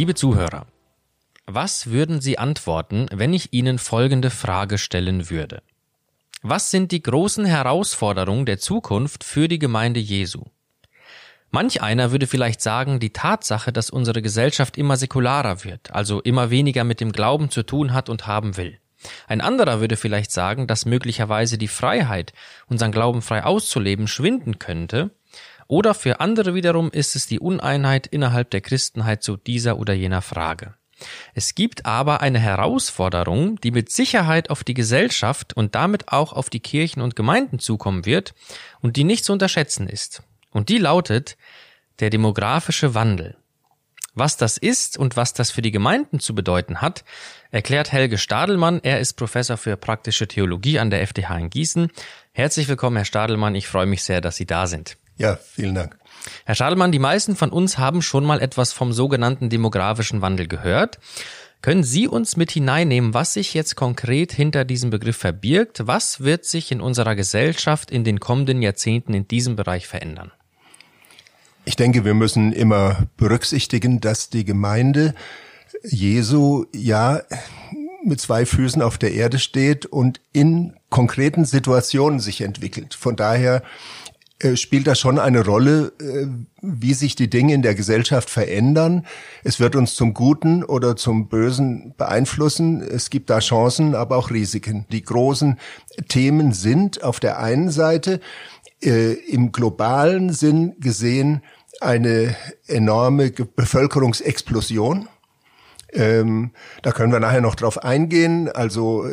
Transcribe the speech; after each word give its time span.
Liebe 0.00 0.14
Zuhörer, 0.14 0.64
was 1.44 1.90
würden 1.90 2.22
Sie 2.22 2.38
antworten, 2.38 3.04
wenn 3.12 3.34
ich 3.34 3.52
Ihnen 3.52 3.78
folgende 3.78 4.30
Frage 4.30 4.78
stellen 4.78 5.28
würde? 5.28 5.62
Was 6.40 6.70
sind 6.70 6.90
die 6.90 7.02
großen 7.02 7.44
Herausforderungen 7.44 8.46
der 8.46 8.58
Zukunft 8.58 9.24
für 9.24 9.46
die 9.46 9.58
Gemeinde 9.58 10.00
Jesu? 10.00 10.44
Manch 11.50 11.82
einer 11.82 12.12
würde 12.12 12.26
vielleicht 12.26 12.62
sagen, 12.62 12.98
die 12.98 13.12
Tatsache, 13.12 13.74
dass 13.74 13.90
unsere 13.90 14.22
Gesellschaft 14.22 14.78
immer 14.78 14.96
säkularer 14.96 15.64
wird, 15.64 15.90
also 15.90 16.22
immer 16.22 16.48
weniger 16.48 16.84
mit 16.84 17.02
dem 17.02 17.12
Glauben 17.12 17.50
zu 17.50 17.62
tun 17.62 17.92
hat 17.92 18.08
und 18.08 18.26
haben 18.26 18.56
will. 18.56 18.78
Ein 19.26 19.42
anderer 19.42 19.80
würde 19.80 19.98
vielleicht 19.98 20.32
sagen, 20.32 20.66
dass 20.66 20.86
möglicherweise 20.86 21.58
die 21.58 21.68
Freiheit, 21.68 22.32
unseren 22.68 22.90
Glauben 22.90 23.20
frei 23.20 23.44
auszuleben, 23.44 24.08
schwinden 24.08 24.58
könnte, 24.58 25.10
oder 25.70 25.94
für 25.94 26.18
andere 26.18 26.54
wiederum 26.54 26.90
ist 26.90 27.14
es 27.14 27.26
die 27.28 27.38
Uneinheit 27.38 28.08
innerhalb 28.08 28.50
der 28.50 28.60
Christenheit 28.60 29.22
zu 29.22 29.36
dieser 29.36 29.78
oder 29.78 29.94
jener 29.94 30.20
Frage. 30.20 30.74
Es 31.32 31.54
gibt 31.54 31.86
aber 31.86 32.20
eine 32.20 32.40
Herausforderung, 32.40 33.58
die 33.60 33.70
mit 33.70 33.88
Sicherheit 33.90 34.50
auf 34.50 34.64
die 34.64 34.74
Gesellschaft 34.74 35.56
und 35.56 35.76
damit 35.76 36.08
auch 36.08 36.32
auf 36.32 36.50
die 36.50 36.60
Kirchen 36.60 37.00
und 37.00 37.14
Gemeinden 37.14 37.60
zukommen 37.60 38.04
wird 38.04 38.34
und 38.80 38.96
die 38.96 39.04
nicht 39.04 39.24
zu 39.24 39.32
unterschätzen 39.32 39.88
ist. 39.88 40.24
Und 40.50 40.68
die 40.68 40.78
lautet 40.78 41.36
der 42.00 42.10
demografische 42.10 42.94
Wandel. 42.94 43.36
Was 44.12 44.36
das 44.36 44.58
ist 44.58 44.98
und 44.98 45.16
was 45.16 45.34
das 45.34 45.52
für 45.52 45.62
die 45.62 45.70
Gemeinden 45.70 46.18
zu 46.18 46.34
bedeuten 46.34 46.80
hat, 46.80 47.04
erklärt 47.52 47.92
Helge 47.92 48.18
Stadelmann. 48.18 48.80
Er 48.82 48.98
ist 48.98 49.12
Professor 49.12 49.56
für 49.56 49.76
praktische 49.76 50.26
Theologie 50.26 50.80
an 50.80 50.90
der 50.90 51.02
FDH 51.02 51.38
in 51.38 51.48
Gießen. 51.48 51.92
Herzlich 52.32 52.66
willkommen, 52.66 52.96
Herr 52.96 53.04
Stadelmann. 53.04 53.54
Ich 53.54 53.68
freue 53.68 53.86
mich 53.86 54.02
sehr, 54.02 54.20
dass 54.20 54.34
Sie 54.34 54.46
da 54.46 54.66
sind. 54.66 54.96
Ja, 55.20 55.36
vielen 55.36 55.74
Dank. 55.74 55.98
Herr 56.46 56.54
Stadelmann, 56.54 56.92
die 56.92 56.98
meisten 56.98 57.36
von 57.36 57.50
uns 57.50 57.76
haben 57.76 58.00
schon 58.00 58.24
mal 58.24 58.40
etwas 58.40 58.72
vom 58.72 58.94
sogenannten 58.94 59.50
demografischen 59.50 60.22
Wandel 60.22 60.48
gehört. 60.48 60.98
Können 61.60 61.84
Sie 61.84 62.08
uns 62.08 62.38
mit 62.38 62.50
hineinnehmen, 62.50 63.12
was 63.12 63.34
sich 63.34 63.52
jetzt 63.52 63.76
konkret 63.76 64.32
hinter 64.32 64.64
diesem 64.64 64.88
Begriff 64.88 65.18
verbirgt? 65.18 65.86
Was 65.86 66.20
wird 66.20 66.46
sich 66.46 66.72
in 66.72 66.80
unserer 66.80 67.16
Gesellschaft 67.16 67.90
in 67.90 68.02
den 68.02 68.18
kommenden 68.18 68.62
Jahrzehnten 68.62 69.12
in 69.12 69.28
diesem 69.28 69.56
Bereich 69.56 69.86
verändern? 69.86 70.32
Ich 71.66 71.76
denke, 71.76 72.06
wir 72.06 72.14
müssen 72.14 72.54
immer 72.54 73.06
berücksichtigen, 73.18 74.00
dass 74.00 74.30
die 74.30 74.46
Gemeinde 74.46 75.14
Jesu 75.84 76.64
ja 76.74 77.20
mit 78.02 78.22
zwei 78.22 78.46
Füßen 78.46 78.80
auf 78.80 78.96
der 78.96 79.12
Erde 79.12 79.38
steht 79.38 79.84
und 79.84 80.22
in 80.32 80.78
konkreten 80.88 81.44
Situationen 81.44 82.20
sich 82.20 82.40
entwickelt. 82.40 82.94
Von 82.94 83.16
daher 83.16 83.62
spielt 84.56 84.86
das 84.86 84.98
schon 84.98 85.18
eine 85.18 85.44
Rolle, 85.44 85.92
äh, 86.00 86.26
wie 86.62 86.94
sich 86.94 87.14
die 87.14 87.28
Dinge 87.28 87.54
in 87.54 87.62
der 87.62 87.74
Gesellschaft 87.74 88.30
verändern. 88.30 89.06
Es 89.44 89.60
wird 89.60 89.76
uns 89.76 89.94
zum 89.94 90.14
Guten 90.14 90.64
oder 90.64 90.96
zum 90.96 91.28
Bösen 91.28 91.94
beeinflussen. 91.96 92.80
Es 92.80 93.10
gibt 93.10 93.30
da 93.30 93.40
Chancen, 93.40 93.94
aber 93.94 94.16
auch 94.16 94.30
Risiken. 94.30 94.86
Die 94.90 95.02
großen 95.02 95.58
Themen 96.08 96.52
sind 96.52 97.02
auf 97.02 97.20
der 97.20 97.38
einen 97.38 97.70
Seite 97.70 98.20
äh, 98.82 99.12
im 99.12 99.52
globalen 99.52 100.32
Sinn 100.32 100.74
gesehen 100.80 101.42
eine 101.80 102.34
enorme 102.66 103.30
Bevölkerungsexplosion. 103.30 105.08
Ähm, 105.92 106.52
da 106.82 106.92
können 106.92 107.12
wir 107.12 107.20
nachher 107.20 107.40
noch 107.40 107.54
drauf 107.54 107.82
eingehen. 107.82 108.48
Also 108.48 109.06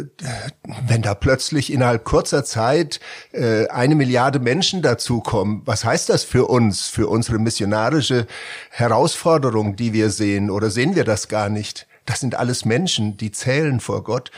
wenn 0.88 1.02
da 1.02 1.16
plötzlich 1.16 1.72
innerhalb 1.73 2.03
kurzer 2.03 2.44
Zeit 2.44 3.00
äh, 3.31 3.67
eine 3.67 3.95
Milliarde 3.95 4.39
Menschen 4.39 4.81
dazukommen, 4.81 5.61
was 5.66 5.83
heißt 5.86 6.09
das 6.09 6.23
für 6.23 6.45
uns, 6.45 6.88
für 6.88 7.08
unsere 7.08 7.39
missionarische 7.39 8.28
Herausforderung, 8.70 9.75
die 9.75 9.94
wir 9.94 10.09
sehen? 10.09 10.50
Oder 10.50 10.70
sehen 10.70 10.95
wir 10.95 11.03
das 11.03 11.28
gar 11.28 11.50
nicht? 11.50 11.87
Das 12.05 12.20
sind 12.20 12.36
alles 12.36 12.64
Menschen, 12.64 13.17
die 13.17 13.32
zählen 13.32 13.80
vor 13.80 14.04
Gott. 14.04 14.32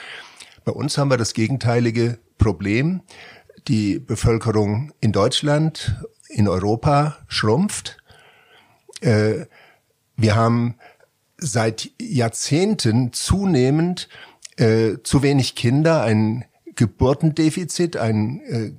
Bei 0.66 0.72
uns 0.72 0.98
haben 0.98 1.10
wir 1.10 1.18
das 1.18 1.34
gegenteilige 1.34 2.20
Problem. 2.38 3.02
Die 3.68 4.00
Bevölkerung 4.00 4.94
in 5.02 5.12
Deutschland, 5.12 5.96
in 6.30 6.48
Europa 6.48 7.18
schrumpft. 7.28 7.98
Äh, 9.02 9.46
wir 10.16 10.36
haben 10.36 10.76
seit 11.40 11.92
Jahrzehnten 12.00 13.14
zunehmend 13.14 14.10
äh, 14.58 14.98
zu 15.04 15.24
wenig 15.24 15.56
Kinder, 15.56 16.04
ein 16.04 16.46
Geburtendefizit, 16.76 17.98
ein 17.98 18.40
äh, 18.42 18.72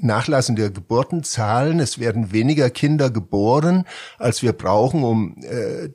Nachlassen 0.00 0.56
der 0.56 0.68
Geburtenzahlen. 0.68 1.80
Es 1.80 1.98
werden 1.98 2.30
weniger 2.30 2.68
Kinder 2.68 3.08
geboren, 3.08 3.84
als 4.18 4.42
wir 4.42 4.52
brauchen, 4.52 5.04
um 5.04 5.36
äh, 5.42 5.88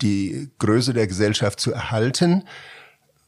die 0.00 0.48
Größe 0.58 0.94
der 0.94 1.06
Gesellschaft 1.06 1.60
zu 1.60 1.70
erhalten. 1.70 2.44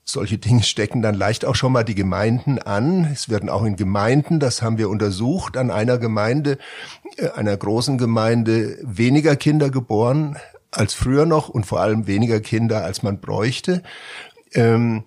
Solche 0.02 0.38
Dinge 0.38 0.62
stecken 0.62 1.02
dann 1.02 1.14
leicht 1.14 1.44
auch 1.44 1.54
schon 1.54 1.72
mal 1.72 1.84
die 1.84 1.94
Gemeinden 1.94 2.58
an. 2.58 3.04
Es 3.12 3.28
werden 3.28 3.50
auch 3.50 3.64
in 3.64 3.76
Gemeinden, 3.76 4.40
das 4.40 4.62
haben 4.62 4.78
wir 4.78 4.88
untersucht, 4.88 5.58
an 5.58 5.70
einer 5.70 5.98
Gemeinde, 5.98 6.56
äh, 7.18 7.30
einer 7.30 7.54
großen 7.54 7.98
Gemeinde 7.98 8.78
weniger 8.82 9.36
Kinder 9.36 9.68
geboren 9.68 10.38
als 10.76 10.94
früher 10.94 11.26
noch 11.26 11.48
und 11.48 11.66
vor 11.66 11.80
allem 11.80 12.06
weniger 12.06 12.40
Kinder, 12.40 12.84
als 12.84 13.02
man 13.02 13.20
bräuchte. 13.20 13.82
Ähm, 14.52 15.04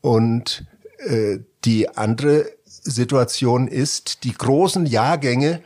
und 0.00 0.64
äh, 0.98 1.38
die 1.64 1.88
andere 1.96 2.46
Situation 2.66 3.68
ist, 3.68 4.24
die 4.24 4.32
großen 4.32 4.86
Jahrgänge, 4.86 5.62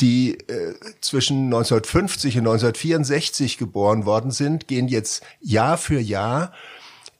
die 0.00 0.38
äh, 0.48 0.74
zwischen 1.00 1.44
1950 1.46 2.38
und 2.38 2.46
1964 2.46 3.58
geboren 3.58 4.04
worden 4.04 4.30
sind, 4.30 4.68
gehen 4.68 4.88
jetzt 4.88 5.22
Jahr 5.40 5.78
für 5.78 6.00
Jahr 6.00 6.52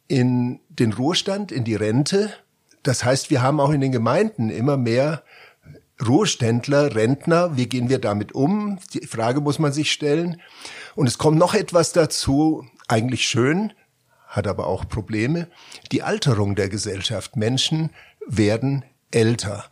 in 0.09 0.60
den 0.69 0.92
Ruhestand, 0.92 1.53
in 1.53 1.65
die 1.65 1.75
Rente. 1.75 2.31
Das 2.82 3.04
heißt, 3.04 3.31
wir 3.31 3.42
haben 3.42 3.60
auch 3.60 3.70
in 3.70 3.81
den 3.81 3.92
Gemeinden 3.92 4.50
immer 4.50 4.76
mehr 4.76 5.22
Ruheständler, 6.04 6.94
Rentner. 6.94 7.56
Wie 7.56 7.66
gehen 7.66 7.88
wir 7.88 7.98
damit 7.98 8.32
um? 8.32 8.78
Die 8.92 9.06
Frage 9.06 9.41
muss 9.41 9.59
man 9.59 9.72
sich 9.72 9.91
stellen. 9.91 10.41
Und 10.96 11.06
es 11.06 11.18
kommt 11.18 11.38
noch 11.38 11.54
etwas 11.54 11.92
dazu, 11.92 12.66
eigentlich 12.88 13.28
schön, 13.28 13.72
hat 14.26 14.48
aber 14.48 14.66
auch 14.66 14.88
Probleme. 14.88 15.46
Die 15.92 16.02
Alterung 16.02 16.56
der 16.56 16.68
Gesellschaft. 16.68 17.36
Menschen 17.36 17.90
werden 18.26 18.84
älter. 19.12 19.66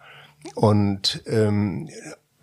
Und 0.55 1.23
ähm, 1.27 1.89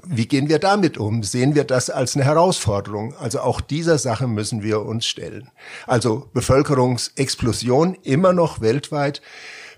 wie 0.04 0.28
gehen 0.28 0.50
wir 0.50 0.60
damit 0.60 0.98
um? 0.98 1.24
Sehen 1.24 1.54
wir 1.54 1.64
das 1.64 1.90
als 1.90 2.16
eine 2.16 2.26
Herausforderung? 2.26 3.16
Also 3.16 3.42
auch 3.42 3.62
dieser 3.62 4.00
Sache 4.00 4.28
müssen 4.28 4.64
wir 4.64 4.82
uns 4.82 5.06
stellen. 5.06 5.52
Also 5.86 6.30
Bevölkerungsexplosion 6.34 7.96
immer 8.02 8.34
noch 8.34 8.62
weltweit, 8.62 9.22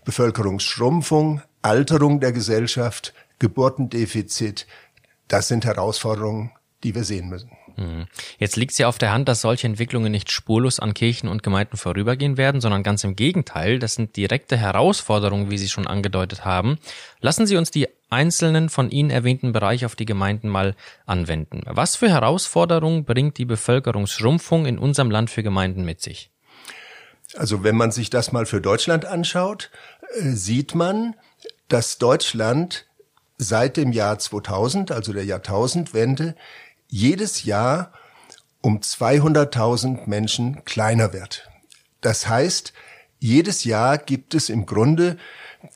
Bevölkerungsschrumpfung, 0.06 1.42
Alterung 1.62 2.22
der 2.22 2.32
Gesellschaft, 2.32 3.14
Geburtendefizit, 3.40 4.66
das 5.28 5.50
sind 5.50 5.66
Herausforderungen, 5.66 6.52
die 6.84 6.96
wir 6.96 7.04
sehen 7.04 7.28
müssen. 7.28 7.52
Mhm. 7.76 8.06
Jetzt 8.38 8.56
liegt 8.56 8.72
es 8.72 8.78
ja 8.78 8.88
auf 8.88 8.98
der 8.98 9.12
Hand, 9.12 9.28
dass 9.28 9.42
solche 9.42 9.68
Entwicklungen 9.68 10.12
nicht 10.12 10.32
spurlos 10.32 10.80
an 10.80 10.94
Kirchen 10.94 11.28
und 11.28 11.44
Gemeinden 11.44 11.78
vorübergehen 11.78 12.38
werden, 12.38 12.62
sondern 12.62 12.84
ganz 12.84 13.04
im 13.04 13.16
Gegenteil. 13.16 13.80
Das 13.80 13.96
sind 13.96 14.16
direkte 14.16 14.58
Herausforderungen, 14.58 15.50
wie 15.50 15.58
Sie 15.58 15.70
schon 15.70 15.88
angedeutet 15.88 16.46
haben. 16.46 16.78
Lassen 17.20 17.48
Sie 17.48 17.58
uns 17.58 17.72
die 17.72 17.88
einzelnen 18.10 18.70
von 18.70 18.92
Ihnen 18.92 19.10
erwähnten 19.10 19.54
Bereiche 19.54 19.86
auf 19.86 19.96
die 19.96 20.06
Gemeinden 20.06 20.50
mal 20.50 20.76
anwenden. 21.06 21.64
Was 21.66 21.96
für 21.96 22.10
Herausforderungen 22.10 23.06
bringt 23.06 23.38
die 23.38 23.46
Bevölkerungsschrumpfung 23.46 24.66
in 24.66 24.78
unserem 24.78 25.10
Land 25.10 25.30
für 25.30 25.44
Gemeinden 25.44 25.84
mit 25.84 26.02
sich? 26.02 26.30
Also 27.36 27.64
wenn 27.64 27.76
man 27.76 27.92
sich 27.92 28.12
das 28.12 28.32
mal 28.32 28.46
für 28.46 28.62
Deutschland 28.62 29.06
anschaut, 29.06 29.72
äh, 30.20 30.30
sieht 30.32 30.76
man, 30.76 31.16
dass 31.68 31.98
Deutschland 31.98 32.86
seit 33.38 33.78
dem 33.78 33.92
Jahr 33.92 34.20
2000, 34.20 34.92
also 34.92 35.14
der 35.14 35.26
Jahrtausendwende, 35.26 36.36
jedes 36.94 37.44
Jahr 37.44 37.92
um 38.62 38.78
200.000 38.78 40.08
Menschen 40.08 40.64
kleiner 40.64 41.12
wird. 41.12 41.50
Das 42.02 42.30
heißt, 42.30 42.72
jedes 43.18 43.64
Jahr 43.64 43.98
gibt 43.98 44.36
es 44.36 44.50
im 44.50 44.68
Grunde 44.68 45.18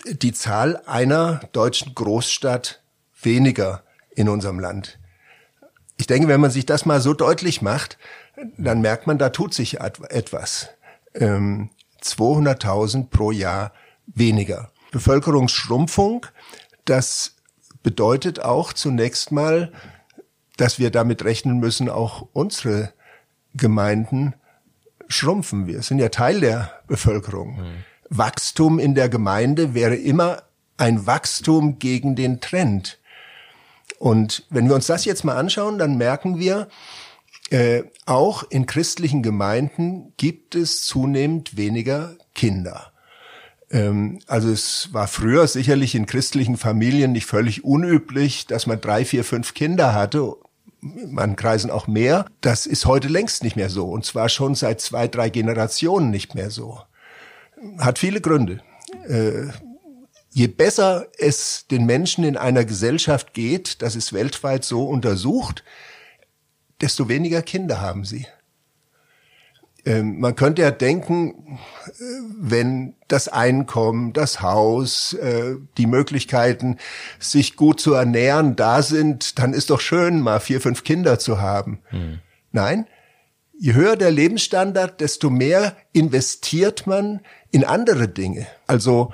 die 0.06 0.32
Zahl 0.32 0.80
einer 0.86 1.40
deutschen 1.54 1.96
Großstadt 1.96 2.84
weniger 3.20 3.82
in 4.16 4.30
unserem 4.30 4.60
Land. 4.60 5.00
Ich 5.98 6.06
denke, 6.06 6.28
wenn 6.28 6.40
man 6.40 6.52
sich 6.52 6.68
das 6.68 6.86
mal 6.86 7.02
so 7.02 7.16
deutlich 7.16 7.64
macht, 7.64 7.98
dann 8.56 8.82
merkt 8.82 9.08
man, 9.08 9.18
da 9.18 9.30
tut 9.30 9.56
sich 9.56 9.80
etwas. 9.80 10.70
Ähm, 11.16 11.72
200.000 12.04 13.10
pro 13.10 13.32
Jahr 13.32 13.74
weniger. 14.06 14.72
Bevölkerungsschrumpfung, 14.92 16.28
das 16.86 17.38
bedeutet 17.82 18.40
auch 18.40 18.72
zunächst 18.72 19.32
mal 19.32 19.72
dass 20.58 20.80
wir 20.80 20.92
damit 20.92 21.24
rechnen 21.24 21.60
müssen, 21.60 21.90
auch 21.90 22.28
unsere 22.34 22.94
Gemeinden 23.54 24.34
schrumpfen. 25.08 25.68
Wir 25.68 25.82
sind 25.82 26.00
ja 26.00 26.10
Teil 26.10 26.42
der 26.42 26.72
Bevölkerung. 26.88 27.58
Mhm. 27.58 27.84
Wachstum 28.10 28.80
in 28.80 28.96
der 28.96 29.10
Gemeinde 29.10 29.74
wäre 29.74 29.96
immer 29.96 30.44
ein 30.78 31.08
Wachstum 31.08 31.80
gegen 31.80 32.16
den 32.16 32.40
Trend. 32.40 33.00
Und 34.00 34.46
wenn 34.50 34.68
wir 34.68 34.76
uns 34.76 34.88
das 34.88 35.06
jetzt 35.06 35.24
mal 35.24 35.38
anschauen, 35.38 35.78
dann 35.78 35.98
merken 35.98 36.40
wir, 36.40 36.68
äh, 37.50 37.84
auch 38.06 38.44
in 38.50 38.66
christlichen 38.66 39.24
Gemeinden 39.24 40.14
gibt 40.18 40.56
es 40.56 40.86
zunehmend 40.86 41.58
weniger 41.58 42.16
Kinder. 42.36 42.92
Ähm, 43.72 44.20
also 44.28 44.50
es 44.50 44.90
war 44.94 45.08
früher 45.08 45.48
sicherlich 45.48 45.96
in 45.96 46.06
christlichen 46.06 46.58
Familien 46.58 47.14
nicht 47.14 47.26
völlig 47.26 47.64
unüblich, 47.64 48.48
dass 48.48 48.68
man 48.68 48.82
drei, 48.82 49.06
vier, 49.06 49.24
fünf 49.24 49.54
Kinder 49.54 49.94
hatte. 49.94 50.36
In 50.96 51.14
manchen 51.14 51.36
Kreisen 51.36 51.72
auch 51.72 51.88
mehr. 51.88 52.26
Das 52.42 52.66
ist 52.66 52.86
heute 52.86 53.08
längst 53.08 53.44
nicht 53.44 53.56
mehr 53.56 53.70
so. 53.70 53.90
Und 53.90 54.06
zwar 54.06 54.30
schon 54.30 54.56
seit 54.56 54.82
zwei, 54.82 55.08
drei 55.08 55.30
Generationen 55.30 56.10
nicht 56.10 56.36
mehr 56.36 56.50
so. 56.50 56.82
Hat 57.80 58.00
viele 58.00 58.22
Gründe. 58.22 58.62
Äh, 59.08 59.48
je 60.32 60.48
besser 60.48 61.08
es 61.18 61.66
den 61.70 61.86
Menschen 61.86 62.24
in 62.24 62.38
einer 62.38 62.64
Gesellschaft 62.64 63.34
geht, 63.34 63.82
das 63.82 63.96
ist 63.96 64.14
weltweit 64.14 64.64
so 64.64 64.88
untersucht, 64.88 65.64
desto 66.80 67.10
weniger 67.10 67.42
Kinder 67.42 67.82
haben 67.82 68.06
sie. 68.06 68.28
Ähm, 69.88 70.20
man 70.20 70.36
könnte 70.36 70.64
ja 70.64 70.72
denken, 70.72 71.58
äh, 71.88 71.92
wenn 72.38 72.96
das 73.08 73.30
Einkommen, 73.30 74.12
das 74.12 74.42
Haus, 74.42 75.14
äh, 75.14 75.56
die 75.78 75.88
Möglichkeiten, 75.88 76.78
sich 77.20 77.56
gut 77.56 77.80
zu 77.80 77.94
ernähren, 77.94 78.58
da 78.58 78.82
sind, 78.82 79.40
dann 79.40 79.54
ist 79.54 79.70
doch 79.70 79.80
schön, 79.80 80.20
mal 80.20 80.42
vier, 80.42 80.60
fünf 80.60 80.84
Kinder 80.84 81.20
zu 81.20 81.40
haben. 81.40 81.80
Hm. 81.86 82.20
Nein, 82.52 82.86
je 83.58 83.76
höher 83.76 83.96
der 83.96 84.12
Lebensstandard, 84.12 85.00
desto 85.00 85.30
mehr 85.30 85.78
investiert 85.94 86.86
man 86.86 87.22
in 87.52 87.64
andere 87.64 88.10
Dinge. 88.10 88.46
Also 88.68 89.14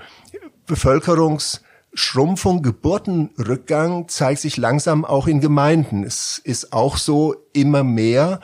Bevölkerungsschrumpfung, 0.65 2.63
Geburtenrückgang 2.63 4.07
zeigt 4.07 4.41
sich 4.41 4.57
langsam 4.57 5.05
auch 5.05 5.27
in 5.27 5.39
Gemeinden. 5.39 6.03
Es 6.03 6.41
ist 6.43 6.73
auch 6.73 6.97
so, 6.97 7.35
immer 7.53 7.83
mehr 7.83 8.39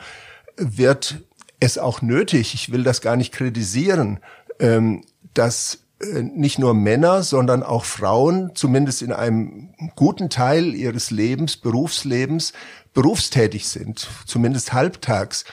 wird 0.56 1.24
es 1.60 1.78
auch 1.78 2.02
nötig, 2.02 2.54
ich 2.54 2.72
will 2.72 2.82
das 2.82 3.00
gar 3.00 3.16
nicht 3.16 3.32
kritisieren, 3.32 4.20
ähm, 4.58 5.04
dass 5.34 5.84
äh, 6.00 6.22
nicht 6.22 6.58
nur 6.58 6.74
Männer, 6.74 7.22
sondern 7.22 7.62
auch 7.62 7.84
Frauen, 7.84 8.52
zumindest 8.54 9.02
in 9.02 9.12
einem 9.12 9.74
guten 9.94 10.30
Teil 10.30 10.74
ihres 10.74 11.10
Lebens, 11.10 11.58
Berufslebens, 11.58 12.54
berufstätig 12.94 13.68
sind, 13.68 14.08
zumindest 14.26 14.72
halbtags. 14.72 15.44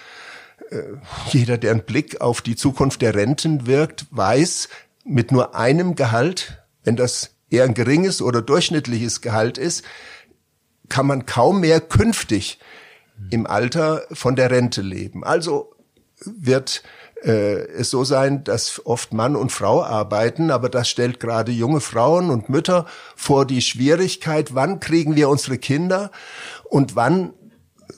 Äh, 0.70 0.82
jeder, 1.30 1.58
der 1.58 1.72
einen 1.72 1.84
Blick 1.84 2.22
auf 2.22 2.42
die 2.42 2.56
Zukunft 2.56 3.02
der 3.02 3.14
Renten 3.14 3.68
wirkt, 3.68 4.08
weiß, 4.12 4.70
mit 5.04 5.32
nur 5.32 5.56
einem 5.56 5.96
Gehalt, 5.96 6.64
wenn 6.84 6.96
das 6.96 7.32
eher 7.50 7.66
ein 7.66 7.74
geringes 7.74 8.22
oder 8.22 8.42
durchschnittliches 8.42 9.22
Gehalt 9.22 9.58
ist, 9.58 9.84
kann 10.90 11.06
man 11.06 11.26
kaum 11.26 11.62
mehr 11.62 11.82
künftig 11.82 12.60
im 13.30 13.46
Alter 13.46 14.04
von 14.12 14.36
der 14.36 14.52
Rente 14.52 14.82
leben. 14.82 15.24
Also 15.24 15.74
wird 16.26 16.84
äh, 17.24 17.60
es 17.72 17.90
so 17.90 18.04
sein, 18.04 18.44
dass 18.44 18.86
oft 18.86 19.14
Mann 19.14 19.36
und 19.36 19.52
Frau 19.52 19.84
arbeiten, 19.84 20.52
aber 20.52 20.70
das 20.70 20.90
stellt 20.90 21.20
gerade 21.20 21.52
junge 21.52 21.80
Frauen 21.80 22.30
und 22.30 22.50
Mütter 22.50 22.86
vor 23.16 23.46
die 23.46 23.62
Schwierigkeit, 23.62 24.54
wann 24.54 24.80
kriegen 24.80 25.16
wir 25.16 25.30
unsere 25.30 25.58
Kinder 25.58 26.12
und 26.66 26.96
wann 26.96 27.34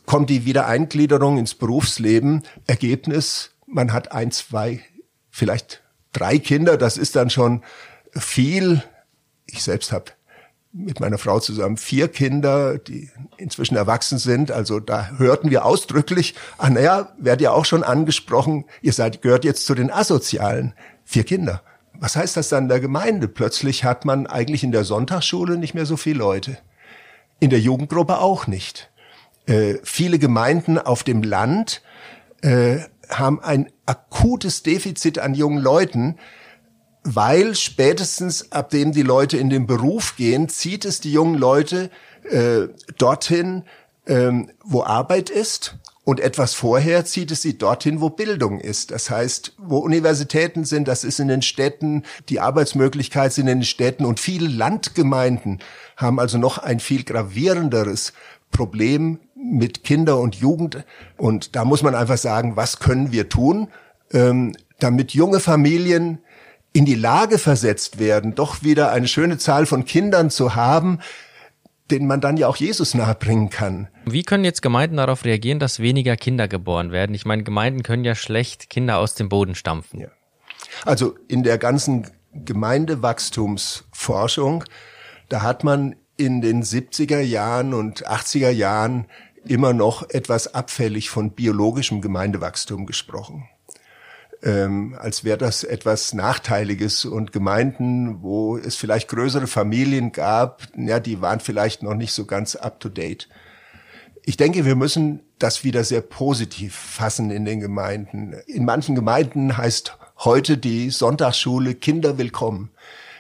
kommt 0.06 0.30
die 0.30 0.46
Wiedereingliederung 0.46 1.38
ins 1.38 1.56
Berufsleben. 1.56 2.44
Ergebnis, 2.68 3.52
man 3.66 3.94
hat 3.94 4.12
ein, 4.12 4.32
zwei, 4.32 4.82
vielleicht 5.30 5.84
drei 6.14 6.40
Kinder, 6.40 6.78
das 6.78 6.98
ist 6.98 7.16
dann 7.16 7.30
schon 7.30 7.64
viel. 8.12 8.84
Ich 9.46 9.64
selbst 9.64 9.92
habe 9.92 10.12
mit 10.72 11.00
meiner 11.00 11.18
Frau 11.18 11.40
zusammen 11.40 11.78
vier 11.78 12.08
Kinder, 12.10 12.78
die 12.78 13.10
inzwischen 13.38 13.76
erwachsen 13.76 14.20
sind. 14.20 14.52
Also 14.52 14.80
da 14.80 15.12
hörten 15.18 15.50
wir 15.50 15.66
ausdrücklich, 15.66 16.36
ah 16.58 16.70
naja, 16.70 17.12
werdet 17.18 17.42
ja 17.42 17.52
auch 17.52 17.66
schon 17.66 17.84
angesprochen, 17.84 18.66
ihr 18.82 18.94
seid, 18.94 19.22
gehört 19.22 19.46
jetzt 19.46 19.66
zu 19.66 19.74
den 19.74 19.92
Asozialen. 19.92 20.74
Vier 21.06 21.24
Kinder. 21.24 21.64
Was 22.00 22.16
heißt 22.16 22.38
das 22.38 22.50
dann 22.50 22.66
in 22.66 22.70
der 22.70 22.80
Gemeinde? 22.80 23.28
Plötzlich 23.28 23.84
hat 23.84 24.06
man 24.06 24.28
eigentlich 24.28 24.64
in 24.64 24.72
der 24.72 24.84
Sonntagsschule 24.84 25.58
nicht 25.58 25.74
mehr 25.74 25.86
so 25.86 25.98
viele 25.98 26.20
Leute. 26.20 26.58
In 27.40 27.50
der 27.50 27.60
Jugendgruppe 27.60 28.20
auch 28.20 28.48
nicht. 28.48 28.90
Äh, 29.48 29.76
viele 29.84 30.20
Gemeinden 30.20 30.78
auf 30.78 31.04
dem 31.04 31.24
Land 31.24 31.82
äh, 32.42 32.80
haben 33.10 33.42
ein 33.42 33.72
akutes 33.86 34.62
Defizit 34.62 35.18
an 35.18 35.34
jungen 35.34 35.58
Leuten, 35.58 36.18
weil 37.04 37.56
spätestens 37.56 38.52
ab 38.52 38.70
dem 38.70 38.92
die 38.92 39.04
Leute 39.04 39.38
in 39.38 39.50
den 39.50 39.68
Beruf 39.68 40.16
gehen, 40.16 40.50
zieht 40.50 40.86
es 40.86 41.00
die 41.00 41.12
jungen 41.12 41.36
Leute 41.36 41.90
äh, 42.30 42.68
dorthin, 42.98 43.64
ähm, 44.06 44.52
wo 44.64 44.84
Arbeit 44.84 45.30
ist. 45.30 45.76
Und 46.04 46.20
etwas 46.20 46.56
vorher 46.56 47.06
zieht 47.06 47.30
es 47.30 47.44
sie 47.44 47.60
dorthin, 47.60 48.02
wo 48.02 48.10
Bildung 48.10 48.60
ist. 48.60 48.90
Das 48.90 49.12
heißt, 49.12 49.54
wo 49.60 49.78
Universitäten 49.78 50.66
sind, 50.66 50.88
das 50.88 51.04
ist 51.04 51.20
in 51.20 51.28
den 51.28 51.44
Städten, 51.44 52.04
die 52.30 52.40
Arbeitsmöglichkeiten 52.40 53.32
sind 53.32 53.48
in 53.48 53.60
den 53.60 53.64
Städten 53.64 54.06
und 54.06 54.20
viele 54.20 54.48
Landgemeinden 54.48 55.60
haben 55.98 56.20
also 56.20 56.40
noch 56.40 56.58
ein 56.58 56.80
viel 56.80 57.04
gravierenderes 57.04 58.14
Problem 58.50 59.20
mit 59.36 59.84
Kinder 59.84 60.20
und 60.20 60.36
Jugend. 60.36 60.84
Und 61.18 61.56
da 61.56 61.64
muss 61.64 61.84
man 61.84 61.94
einfach 61.94 62.18
sagen, 62.18 62.56
was 62.56 62.80
können 62.80 63.12
wir 63.12 63.30
tun, 63.30 63.68
ähm, 64.12 64.56
damit 64.80 65.14
junge 65.14 65.40
Familien 65.40 66.20
in 66.74 66.86
die 66.86 66.96
Lage 66.96 67.38
versetzt 67.38 68.00
werden, 68.00 68.34
doch 68.36 68.64
wieder 68.64 68.92
eine 68.92 69.08
schöne 69.08 69.38
Zahl 69.38 69.66
von 69.66 69.86
Kindern 69.86 70.30
zu 70.30 70.56
haben, 70.56 71.00
den 71.90 72.06
man 72.06 72.20
dann 72.22 72.38
ja 72.38 72.48
auch 72.48 72.58
Jesus 72.58 72.94
nahebringen 72.94 73.50
kann. 73.50 73.88
Wie 74.06 74.22
können 74.24 74.44
jetzt 74.44 74.62
Gemeinden 74.62 74.98
darauf 74.98 75.26
reagieren, 75.26 75.58
dass 75.60 75.80
weniger 75.80 76.16
Kinder 76.16 76.48
geboren 76.48 76.92
werden? 76.92 77.16
Ich 77.16 77.26
meine, 77.26 77.42
Gemeinden 77.44 77.82
können 77.82 78.06
ja 78.06 78.14
schlecht 78.14 78.70
Kinder 78.70 79.00
aus 79.00 79.16
dem 79.16 79.30
Boden 79.30 79.56
stampfen. 79.56 80.02
Ja. 80.02 80.10
Also 80.86 81.16
in 81.28 81.42
der 81.44 81.58
ganzen 81.58 82.06
Gemeindewachstumsforschung, 82.34 84.66
da 85.30 85.42
hat 85.42 85.64
man 85.64 85.96
in 86.18 86.42
den 86.42 86.62
70er 86.64 87.22
Jahren 87.22 87.74
und 87.74 88.08
80er 88.08 88.52
Jahren 88.52 89.08
immer 89.46 89.74
noch 89.74 90.08
etwas 90.10 90.54
abfällig 90.54 91.10
von 91.10 91.32
biologischem 91.32 92.02
Gemeindewachstum 92.02 92.86
gesprochen 92.86 93.50
ähm, 94.42 94.96
als 94.98 95.24
wäre 95.24 95.38
das 95.38 95.64
etwas 95.64 96.14
Nachteiliges 96.14 97.06
und 97.06 97.32
Gemeinden, 97.32 98.22
wo 98.22 98.58
es 98.58 98.76
vielleicht 98.76 99.10
größere 99.10 99.48
Familien 99.48 100.12
gab, 100.12 100.64
ja, 100.78 101.00
die 101.00 101.22
waren 101.22 101.40
vielleicht 101.40 101.84
noch 101.84 101.96
nicht 101.96 102.14
so 102.14 102.26
ganz 102.26 102.56
up 102.56 102.80
to 102.80 102.90
date. 102.90 103.28
Ich 104.24 104.38
denke, 104.38 104.66
wir 104.66 104.76
müssen 104.76 105.22
das 105.40 105.64
wieder 105.64 105.84
sehr 105.84 106.02
positiv 106.02 106.76
fassen 106.76 107.32
in 107.32 107.46
den 107.46 107.60
Gemeinden. 107.60 108.34
In 108.48 108.66
manchen 108.66 108.96
Gemeinden 108.96 109.58
heißt 109.58 109.98
heute 110.20 110.58
die 110.58 110.90
Sonntagsschule 110.90 111.76
Kinder 111.76 112.18
willkommen. 112.18 112.72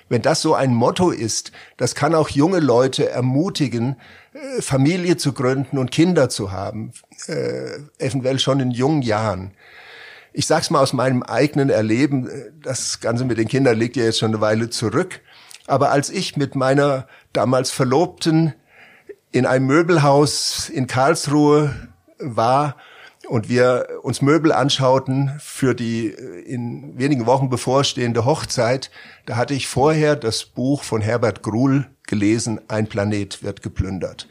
Wenn 0.10 0.22
das 0.22 0.41
so 0.41 0.55
ein 0.55 0.74
Motto 0.74 1.12
ist, 1.12 1.51
das 1.77 1.96
kann 1.96 2.15
auch 2.15 2.29
junge 2.29 2.60
Leute 2.60 3.10
ermutigen, 3.10 3.96
äh, 4.34 4.62
Familie 4.62 5.17
zu 5.17 5.34
gründen 5.34 5.77
und 5.77 5.91
Kinder 5.91 6.29
zu 6.29 6.51
haben, 6.51 6.91
äh, 7.27 7.77
eventuell 8.00 8.39
schon 8.39 8.60
in 8.60 8.72
jungen 8.72 9.01
Jahren 9.01 9.51
ich 10.33 10.45
sag's 10.45 10.69
mal 10.69 10.81
aus 10.81 10.93
meinem 10.93 11.24
eigenen 11.24 11.69
Erleben, 11.69 12.29
das 12.62 13.00
Ganze 13.00 13.25
mit 13.25 13.38
den 13.38 13.48
Kindern 13.48 13.77
liegt 13.77 13.95
ja 13.95 14.03
jetzt 14.03 14.19
schon 14.19 14.31
eine 14.31 14.41
Weile 14.41 14.69
zurück. 14.69 15.21
Aber 15.67 15.91
als 15.91 16.09
ich 16.09 16.38
mit 16.38 16.55
meiner 16.55 17.07
damals 17.33 17.71
Verlobten 17.71 18.53
in 19.31 19.45
einem 19.45 19.67
Möbelhaus 19.67 20.69
in 20.69 20.88
Karlsruhe 20.88 21.75
war 22.17 22.75
und 23.27 23.50
wir 23.50 23.88
uns 24.01 24.21
Möbel 24.21 24.51
anschauten 24.51 25.31
für 25.39 25.75
die 25.75 26.07
in 26.07 26.98
wenigen 26.98 27.27
Wochen 27.27 27.50
bevorstehende 27.50 28.25
Hochzeit, 28.25 28.89
da 29.25 29.36
hatte 29.36 29.53
ich 29.53 29.67
vorher 29.67 30.15
das 30.15 30.45
Buch 30.45 30.83
von 30.83 31.01
Herbert 31.01 31.43
Gruhl 31.43 31.88
gelesen, 32.07 32.59
Ein 32.67 32.88
Planet 32.88 33.43
wird 33.43 33.62
geplündert. 33.62 34.27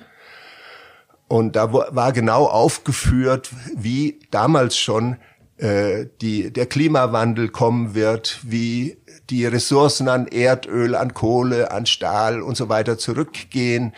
Und 1.29 1.57
da 1.57 1.73
war 1.73 2.13
genau 2.13 2.47
aufgeführt, 2.47 3.51
wie 3.77 4.19
damals 4.31 4.79
schon 4.79 5.13
äh, 5.13 5.17
die, 5.61 6.53
der 6.53 6.67
Klimawandel 6.67 7.49
kommen 7.49 7.95
wird, 7.95 8.39
wie 8.43 8.97
die 9.29 9.45
Ressourcen 9.45 10.09
an 10.09 10.29
Erdöl, 10.29 10.95
an 10.95 11.15
Kohle, 11.15 11.73
an 11.73 11.87
Stahl 11.87 12.43
und 12.43 12.57
so 12.57 12.69
weiter 12.69 12.97
zurückgehen. 12.97 13.93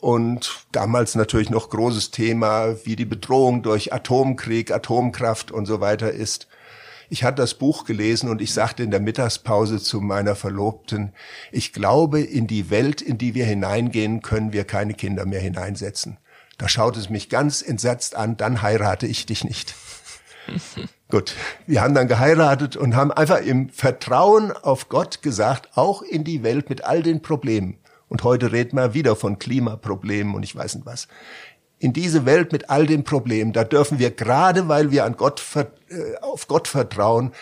Und 0.00 0.66
damals 0.72 1.14
natürlich 1.14 1.50
noch 1.50 1.70
großes 1.70 2.10
Thema, 2.10 2.74
wie 2.84 2.96
die 2.96 3.04
Bedrohung 3.04 3.62
durch 3.62 3.92
Atomkrieg, 3.92 4.72
Atomkraft 4.72 5.52
und 5.52 5.66
so 5.66 5.80
weiter 5.80 6.10
ist. 6.10 6.48
Ich 7.08 7.24
hatte 7.24 7.42
das 7.42 7.54
Buch 7.54 7.84
gelesen 7.84 8.30
und 8.30 8.40
ich 8.40 8.54
sagte 8.54 8.82
in 8.82 8.90
der 8.90 8.98
Mittagspause 8.98 9.78
zu 9.78 10.00
meiner 10.00 10.34
Verlobten, 10.34 11.12
ich 11.52 11.74
glaube, 11.74 12.20
in 12.20 12.46
die 12.46 12.70
Welt, 12.70 13.02
in 13.02 13.18
die 13.18 13.34
wir 13.34 13.44
hineingehen, 13.44 14.22
können 14.22 14.52
wir 14.52 14.64
keine 14.64 14.94
Kinder 14.94 15.26
mehr 15.26 15.40
hineinsetzen. 15.40 16.16
Da 16.56 16.68
schaut 16.68 16.96
es 16.96 17.10
mich 17.10 17.28
ganz 17.28 17.60
entsetzt 17.60 18.16
an, 18.16 18.36
dann 18.36 18.62
heirate 18.62 19.06
ich 19.06 19.26
dich 19.26 19.44
nicht. 19.44 19.74
Gut, 21.10 21.34
wir 21.66 21.82
haben 21.82 21.94
dann 21.94 22.08
geheiratet 22.08 22.76
und 22.76 22.96
haben 22.96 23.12
einfach 23.12 23.40
im 23.40 23.68
Vertrauen 23.68 24.52
auf 24.52 24.88
Gott 24.88 25.22
gesagt, 25.22 25.76
auch 25.76 26.02
in 26.02 26.24
die 26.24 26.42
Welt 26.42 26.70
mit 26.70 26.84
all 26.84 27.02
den 27.02 27.22
Problemen. 27.22 27.78
Und 28.08 28.24
heute 28.24 28.52
reden 28.52 28.76
wir 28.76 28.94
wieder 28.94 29.16
von 29.16 29.38
Klimaproblemen 29.38 30.34
und 30.34 30.42
ich 30.42 30.54
weiß 30.54 30.74
nicht 30.74 30.86
was. 30.86 31.08
in 31.78 31.92
diese 31.92 32.26
Welt 32.26 32.52
mit 32.52 32.70
all 32.70 32.86
den 32.86 33.02
Problemen, 33.02 33.52
da 33.52 33.64
dürfen 33.64 33.98
wir 33.98 34.12
gerade, 34.12 34.68
weil 34.68 34.92
wir 34.92 35.04
an 35.04 35.16
Gott, 35.16 35.42
äh, 35.56 35.64
auf 36.20 36.46
Gott 36.46 36.68
vertrauen, 36.68 37.32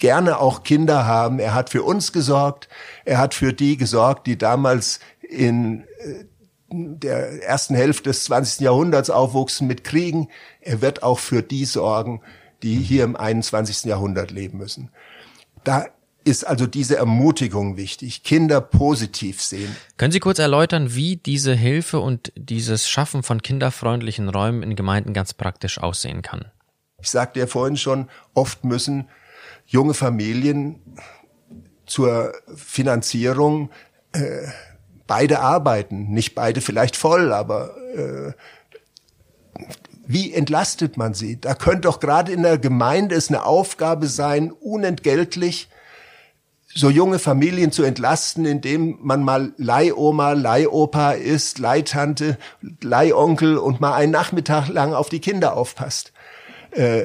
gerne 0.00 0.38
auch 0.38 0.64
Kinder 0.64 1.06
haben. 1.06 1.38
Er 1.38 1.54
hat 1.54 1.70
für 1.70 1.84
uns 1.84 2.12
gesorgt. 2.12 2.68
Er 3.04 3.18
hat 3.18 3.34
für 3.34 3.52
die 3.52 3.76
gesorgt, 3.76 4.26
die 4.26 4.36
damals 4.36 4.98
in 5.20 5.84
äh, 5.98 6.24
der 6.72 7.42
ersten 7.44 7.74
Hälfte 7.74 8.10
des 8.10 8.24
20. 8.24 8.60
Jahrhunderts 8.60 9.10
aufwuchsen 9.10 9.68
mit 9.68 9.84
Kriegen. 9.84 10.28
Er 10.60 10.80
wird 10.80 11.02
auch 11.02 11.18
für 11.18 11.42
die 11.42 11.64
sorgen, 11.64 12.22
die 12.62 12.76
hier 12.76 13.04
im 13.04 13.16
21. 13.16 13.84
Jahrhundert 13.84 14.30
leben 14.30 14.58
müssen. 14.58 14.90
Da 15.64 15.86
ist 16.24 16.46
also 16.46 16.66
diese 16.66 16.96
Ermutigung 16.96 17.76
wichtig, 17.76 18.22
Kinder 18.22 18.60
positiv 18.60 19.40
sehen. 19.42 19.74
Können 19.96 20.12
Sie 20.12 20.20
kurz 20.20 20.38
erläutern, 20.38 20.94
wie 20.94 21.16
diese 21.16 21.54
Hilfe 21.54 22.00
und 22.00 22.32
dieses 22.36 22.88
Schaffen 22.88 23.22
von 23.22 23.42
kinderfreundlichen 23.42 24.28
Räumen 24.28 24.62
in 24.62 24.76
Gemeinden 24.76 25.12
ganz 25.12 25.32
praktisch 25.32 25.78
aussehen 25.78 26.22
kann? 26.22 26.46
Ich 27.00 27.10
sagte 27.10 27.40
ja 27.40 27.46
vorhin 27.46 27.76
schon, 27.76 28.08
oft 28.34 28.64
müssen 28.64 29.08
junge 29.66 29.94
Familien 29.94 30.80
zur 31.86 32.32
Finanzierung 32.54 33.70
äh, 34.12 34.46
beide 35.06 35.40
arbeiten, 35.40 36.10
nicht 36.10 36.34
beide 36.34 36.60
vielleicht 36.60 36.96
voll, 36.96 37.32
aber 37.32 37.74
äh, 37.96 38.32
wie 40.12 40.34
entlastet 40.34 40.96
man 40.96 41.14
sie? 41.14 41.40
Da 41.40 41.54
könnte 41.54 41.82
doch 41.82 42.00
gerade 42.00 42.32
in 42.32 42.42
der 42.42 42.58
Gemeinde 42.58 43.14
es 43.14 43.28
eine 43.28 43.44
Aufgabe 43.46 44.08
sein, 44.08 44.50
unentgeltlich 44.50 45.68
so 46.74 46.90
junge 46.90 47.20
Familien 47.20 47.70
zu 47.70 47.84
entlasten, 47.84 48.44
indem 48.44 48.98
man 49.02 49.22
mal 49.22 49.52
Leihoma, 49.56 50.32
Leihopa 50.32 51.12
ist, 51.12 51.60
Leihtante, 51.60 52.38
Leihonkel 52.80 53.56
und 53.56 53.80
mal 53.80 53.94
einen 53.94 54.10
Nachmittag 54.10 54.68
lang 54.68 54.94
auf 54.94 55.10
die 55.10 55.20
Kinder 55.20 55.56
aufpasst. 55.56 56.12
Äh, 56.72 57.04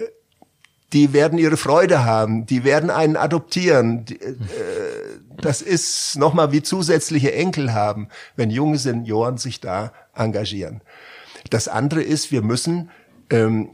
die 0.94 1.14
werden 1.14 1.38
ihre 1.38 1.58
Freude 1.58 2.06
haben, 2.06 2.48
die 2.48 2.64
werden 2.64 2.90
einen 2.90 3.18
adoptieren. 3.18 4.06
Äh, 4.10 4.36
das 5.42 5.62
ist 5.62 6.18
nochmal 6.18 6.52
wie 6.52 6.64
zusätzliche 6.64 7.34
Enkel 7.34 7.74
haben, 7.74 8.08
wenn 8.36 8.50
junge 8.50 8.80
Senioren 8.80 9.38
sich 9.38 9.62
da 9.62 9.92
engagieren. 10.16 10.82
Das 11.50 11.68
andere 11.68 12.02
ist, 12.02 12.32
wir 12.32 12.42
müssen 12.42 12.90
ähm, 13.30 13.72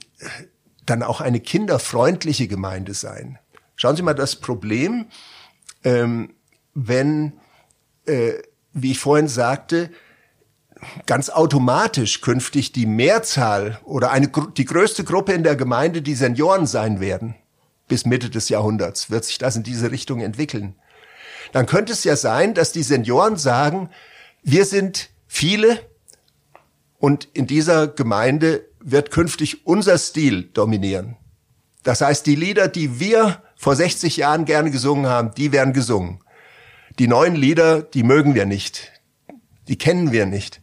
dann 0.86 1.04
auch 1.04 1.22
eine 1.22 1.40
kinderfreundliche 1.40 2.48
Gemeinde 2.48 2.94
sein. 2.94 3.40
Schauen 3.76 3.96
Sie 3.96 4.02
mal, 4.04 4.14
das 4.14 4.36
Problem, 4.36 5.06
ähm, 5.84 6.34
wenn, 6.74 7.34
äh, 8.06 8.34
wie 8.74 8.92
ich 8.92 9.00
vorhin 9.00 9.28
sagte, 9.28 9.90
ganz 11.06 11.30
automatisch 11.30 12.22
künftig 12.22 12.72
die 12.72 12.86
Mehrzahl 12.86 13.80
oder 13.84 14.12
eine, 14.12 14.32
die 14.58 14.66
größte 14.66 15.04
Gruppe 15.04 15.34
in 15.34 15.44
der 15.44 15.56
Gemeinde 15.56 16.02
die 16.02 16.16
Senioren 16.16 16.66
sein 16.66 17.00
werden. 17.00 17.36
Bis 17.88 18.06
Mitte 18.06 18.30
des 18.30 18.50
Jahrhunderts 18.50 19.10
wird 19.10 19.26
sich 19.26 19.38
das 19.38 19.56
in 19.56 19.64
diese 19.64 19.92
Richtung 19.92 20.22
entwickeln. 20.22 20.76
Dann 21.52 21.66
könnte 21.66 21.94
es 21.94 22.04
ja 22.04 22.16
sein, 22.16 22.54
dass 22.54 22.72
die 22.72 22.84
Senioren 22.84 23.38
sagen, 23.38 23.90
wir 24.44 24.66
sind 24.66 25.10
viele 25.28 25.80
und 27.02 27.28
in 27.34 27.48
dieser 27.48 27.88
Gemeinde 27.88 28.64
wird 28.80 29.10
künftig 29.10 29.66
unser 29.66 29.98
Stil 29.98 30.44
dominieren. 30.44 31.18
Das 31.82 32.02
heißt, 32.02 32.28
die 32.28 32.36
Lieder, 32.36 32.68
die 32.68 33.00
wir 33.00 33.42
vor 33.56 33.76
60 33.76 34.18
Jahren 34.18 34.46
gerne 34.46 34.70
gesungen 34.70 35.08
haben, 35.08 35.32
die 35.36 35.52
werden 35.52 35.74
gesungen. 35.74 36.20
Die 37.00 37.08
neuen 37.08 37.36
Lieder, 37.36 37.82
die 37.82 38.04
mögen 38.04 38.36
wir 38.36 38.46
nicht. 38.46 38.92
Die 39.68 39.80
kennen 39.80 40.12
wir 40.12 40.28
nicht. 40.28 40.62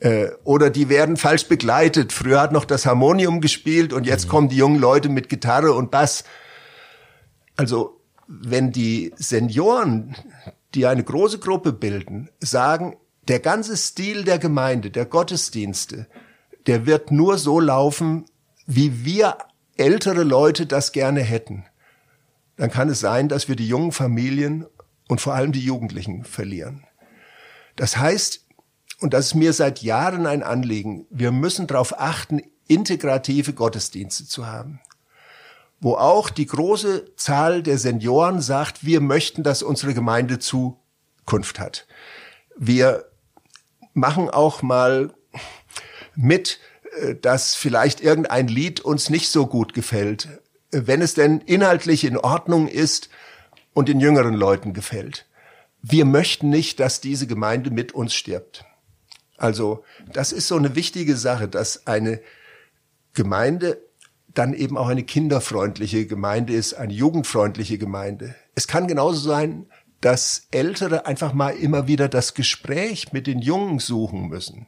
Äh, 0.00 0.28
oder 0.44 0.70
die 0.70 0.88
werden 0.88 1.18
falsch 1.18 1.48
begleitet. 1.48 2.14
Früher 2.14 2.40
hat 2.40 2.52
noch 2.52 2.64
das 2.64 2.86
Harmonium 2.86 3.42
gespielt 3.42 3.92
und 3.92 4.06
jetzt 4.06 4.24
mhm. 4.24 4.30
kommen 4.30 4.48
die 4.48 4.56
jungen 4.56 4.80
Leute 4.80 5.10
mit 5.10 5.28
Gitarre 5.28 5.74
und 5.74 5.90
Bass. 5.90 6.24
Also, 7.56 8.00
wenn 8.26 8.72
die 8.72 9.12
Senioren, 9.16 10.16
die 10.74 10.86
eine 10.86 11.04
große 11.04 11.40
Gruppe 11.40 11.74
bilden, 11.74 12.30
sagen, 12.40 12.96
der 13.28 13.40
ganze 13.40 13.76
Stil 13.76 14.24
der 14.24 14.38
Gemeinde, 14.38 14.90
der 14.90 15.06
Gottesdienste, 15.06 16.06
der 16.66 16.86
wird 16.86 17.10
nur 17.10 17.38
so 17.38 17.60
laufen, 17.60 18.26
wie 18.66 19.04
wir 19.04 19.38
ältere 19.76 20.22
Leute 20.22 20.66
das 20.66 20.92
gerne 20.92 21.20
hätten, 21.20 21.64
dann 22.56 22.70
kann 22.70 22.88
es 22.88 23.00
sein, 23.00 23.28
dass 23.28 23.48
wir 23.48 23.56
die 23.56 23.68
jungen 23.68 23.92
Familien 23.92 24.66
und 25.08 25.20
vor 25.20 25.34
allem 25.34 25.52
die 25.52 25.64
Jugendlichen 25.64 26.24
verlieren. 26.24 26.84
Das 27.76 27.96
heißt, 27.96 28.46
und 29.00 29.12
das 29.12 29.26
ist 29.26 29.34
mir 29.34 29.52
seit 29.52 29.82
Jahren 29.82 30.26
ein 30.26 30.42
Anliegen, 30.42 31.06
wir 31.10 31.32
müssen 31.32 31.66
darauf 31.66 31.98
achten, 31.98 32.40
integrative 32.68 33.52
Gottesdienste 33.52 34.26
zu 34.26 34.46
haben, 34.46 34.80
wo 35.80 35.94
auch 35.94 36.30
die 36.30 36.46
große 36.46 37.14
Zahl 37.16 37.62
der 37.62 37.78
Senioren 37.78 38.40
sagt, 38.40 38.86
wir 38.86 39.00
möchten, 39.00 39.42
dass 39.42 39.62
unsere 39.62 39.92
Gemeinde 39.92 40.38
Zukunft 40.38 41.58
hat. 41.58 41.86
Wir 42.56 43.04
machen 43.94 44.28
auch 44.28 44.62
mal 44.62 45.14
mit, 46.14 46.58
äh, 47.00 47.14
dass 47.14 47.54
vielleicht 47.54 48.00
irgendein 48.00 48.48
Lied 48.48 48.80
uns 48.80 49.08
nicht 49.08 49.28
so 49.30 49.46
gut 49.46 49.72
gefällt, 49.72 50.28
wenn 50.70 51.00
es 51.00 51.14
denn 51.14 51.40
inhaltlich 51.40 52.04
in 52.04 52.18
Ordnung 52.18 52.68
ist 52.68 53.08
und 53.72 53.88
den 53.88 54.00
jüngeren 54.00 54.34
Leuten 54.34 54.72
gefällt. 54.72 55.26
Wir 55.80 56.04
möchten 56.04 56.50
nicht, 56.50 56.80
dass 56.80 57.00
diese 57.00 57.26
Gemeinde 57.26 57.70
mit 57.70 57.92
uns 57.92 58.14
stirbt. 58.14 58.64
Also 59.36 59.84
das 60.12 60.32
ist 60.32 60.48
so 60.48 60.56
eine 60.56 60.74
wichtige 60.74 61.16
Sache, 61.16 61.48
dass 61.48 61.86
eine 61.86 62.20
Gemeinde 63.12 63.78
dann 64.32 64.54
eben 64.54 64.76
auch 64.76 64.88
eine 64.88 65.04
kinderfreundliche 65.04 66.06
Gemeinde 66.06 66.54
ist, 66.54 66.74
eine 66.74 66.92
jugendfreundliche 66.92 67.78
Gemeinde. 67.78 68.34
Es 68.54 68.66
kann 68.66 68.88
genauso 68.88 69.20
sein, 69.20 69.66
dass 70.04 70.48
Ältere 70.50 71.06
einfach 71.06 71.32
mal 71.32 71.56
immer 71.56 71.86
wieder 71.88 72.10
das 72.10 72.34
Gespräch 72.34 73.14
mit 73.14 73.26
den 73.26 73.38
Jungen 73.38 73.78
suchen 73.78 74.28
müssen. 74.28 74.66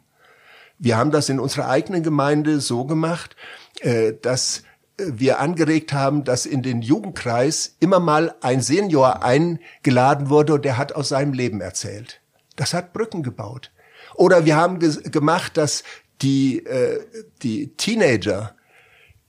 Wir 0.78 0.96
haben 0.96 1.10
das 1.10 1.28
in 1.28 1.38
unserer 1.38 1.68
eigenen 1.68 2.02
Gemeinde 2.02 2.58
so 2.58 2.86
gemacht, 2.86 3.36
äh, 3.80 4.14
dass 4.14 4.62
wir 4.96 5.38
angeregt 5.38 5.92
haben, 5.92 6.24
dass 6.24 6.46
in 6.46 6.62
den 6.62 6.80
Jugendkreis 6.80 7.76
immer 7.80 8.00
mal 8.00 8.34
ein 8.40 8.62
Senior 8.62 9.22
eingeladen 9.22 10.30
wurde 10.30 10.54
und 10.54 10.64
der 10.64 10.78
hat 10.78 10.94
aus 10.94 11.10
seinem 11.10 11.34
Leben 11.34 11.60
erzählt. 11.60 12.22
Das 12.56 12.72
hat 12.72 12.94
Brücken 12.94 13.22
gebaut. 13.22 13.72
Oder 14.14 14.46
wir 14.46 14.56
haben 14.56 14.78
ge 14.78 15.02
gemacht, 15.10 15.58
dass 15.58 15.84
die, 16.22 16.64
äh, 16.64 17.04
die 17.42 17.76
Teenager 17.76 18.56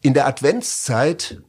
in 0.02 0.14
der 0.14 0.26
Adventszeit 0.26 1.42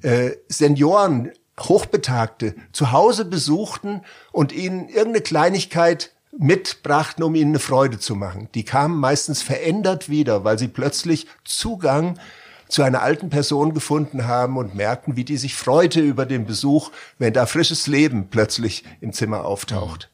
äh, 0.00 0.30
Senioren, 0.48 1.32
Hochbetagte 1.60 2.54
zu 2.72 2.92
Hause 2.92 3.24
besuchten 3.24 4.02
und 4.32 4.52
ihnen 4.52 4.88
irgendeine 4.88 5.22
Kleinigkeit 5.22 6.12
mitbrachten, 6.38 7.24
um 7.24 7.34
ihnen 7.34 7.52
eine 7.52 7.58
Freude 7.58 7.98
zu 7.98 8.14
machen. 8.14 8.48
Die 8.54 8.64
kamen 8.64 8.98
meistens 8.98 9.42
verändert 9.42 10.08
wieder, 10.08 10.44
weil 10.44 10.58
sie 10.58 10.68
plötzlich 10.68 11.26
Zugang 11.44 12.18
zu 12.68 12.82
einer 12.82 13.02
alten 13.02 13.30
Person 13.30 13.74
gefunden 13.74 14.26
haben 14.26 14.56
und 14.56 14.74
merkten, 14.74 15.16
wie 15.16 15.24
die 15.24 15.36
sich 15.36 15.54
freute 15.54 16.00
über 16.00 16.26
den 16.26 16.46
Besuch, 16.46 16.90
wenn 17.18 17.32
da 17.32 17.46
frisches 17.46 17.86
Leben 17.86 18.28
plötzlich 18.28 18.84
im 19.00 19.12
Zimmer 19.12 19.44
auftaucht. 19.44 20.10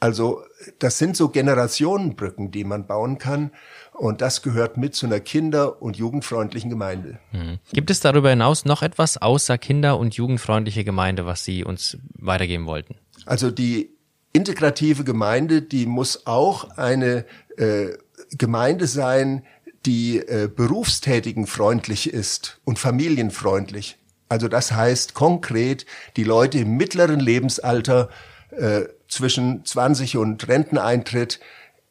Also 0.00 0.42
das 0.80 0.98
sind 0.98 1.16
so 1.16 1.28
Generationenbrücken, 1.28 2.50
die 2.50 2.64
man 2.64 2.86
bauen 2.86 3.18
kann. 3.18 3.52
Und 3.94 4.20
das 4.20 4.42
gehört 4.42 4.76
mit 4.76 4.94
zu 4.96 5.06
einer 5.06 5.20
kinder- 5.20 5.80
und 5.80 5.96
jugendfreundlichen 5.96 6.68
Gemeinde. 6.68 7.20
Mhm. 7.30 7.58
Gibt 7.72 7.90
es 7.90 8.00
darüber 8.00 8.30
hinaus 8.30 8.64
noch 8.64 8.82
etwas 8.82 9.22
außer 9.22 9.56
kinder- 9.56 9.98
und 9.98 10.14
jugendfreundliche 10.14 10.82
Gemeinde, 10.84 11.26
was 11.26 11.44
Sie 11.44 11.64
uns 11.64 11.96
weitergeben 12.18 12.66
wollten? 12.66 12.96
Also 13.24 13.52
die 13.52 13.90
integrative 14.32 15.04
Gemeinde, 15.04 15.62
die 15.62 15.86
muss 15.86 16.26
auch 16.26 16.76
eine 16.76 17.24
äh, 17.56 17.90
Gemeinde 18.32 18.88
sein, 18.88 19.44
die 19.86 20.18
äh, 20.18 20.48
Berufstätigen 20.54 21.46
freundlich 21.46 22.12
ist 22.12 22.60
und 22.64 22.80
familienfreundlich. 22.80 23.96
Also 24.28 24.48
das 24.48 24.72
heißt 24.72 25.14
konkret, 25.14 25.86
die 26.16 26.24
Leute 26.24 26.58
im 26.58 26.76
mittleren 26.76 27.20
Lebensalter 27.20 28.08
äh, 28.50 28.82
zwischen 29.06 29.64
20 29.64 30.16
und 30.16 30.48
Renteneintritt 30.48 31.38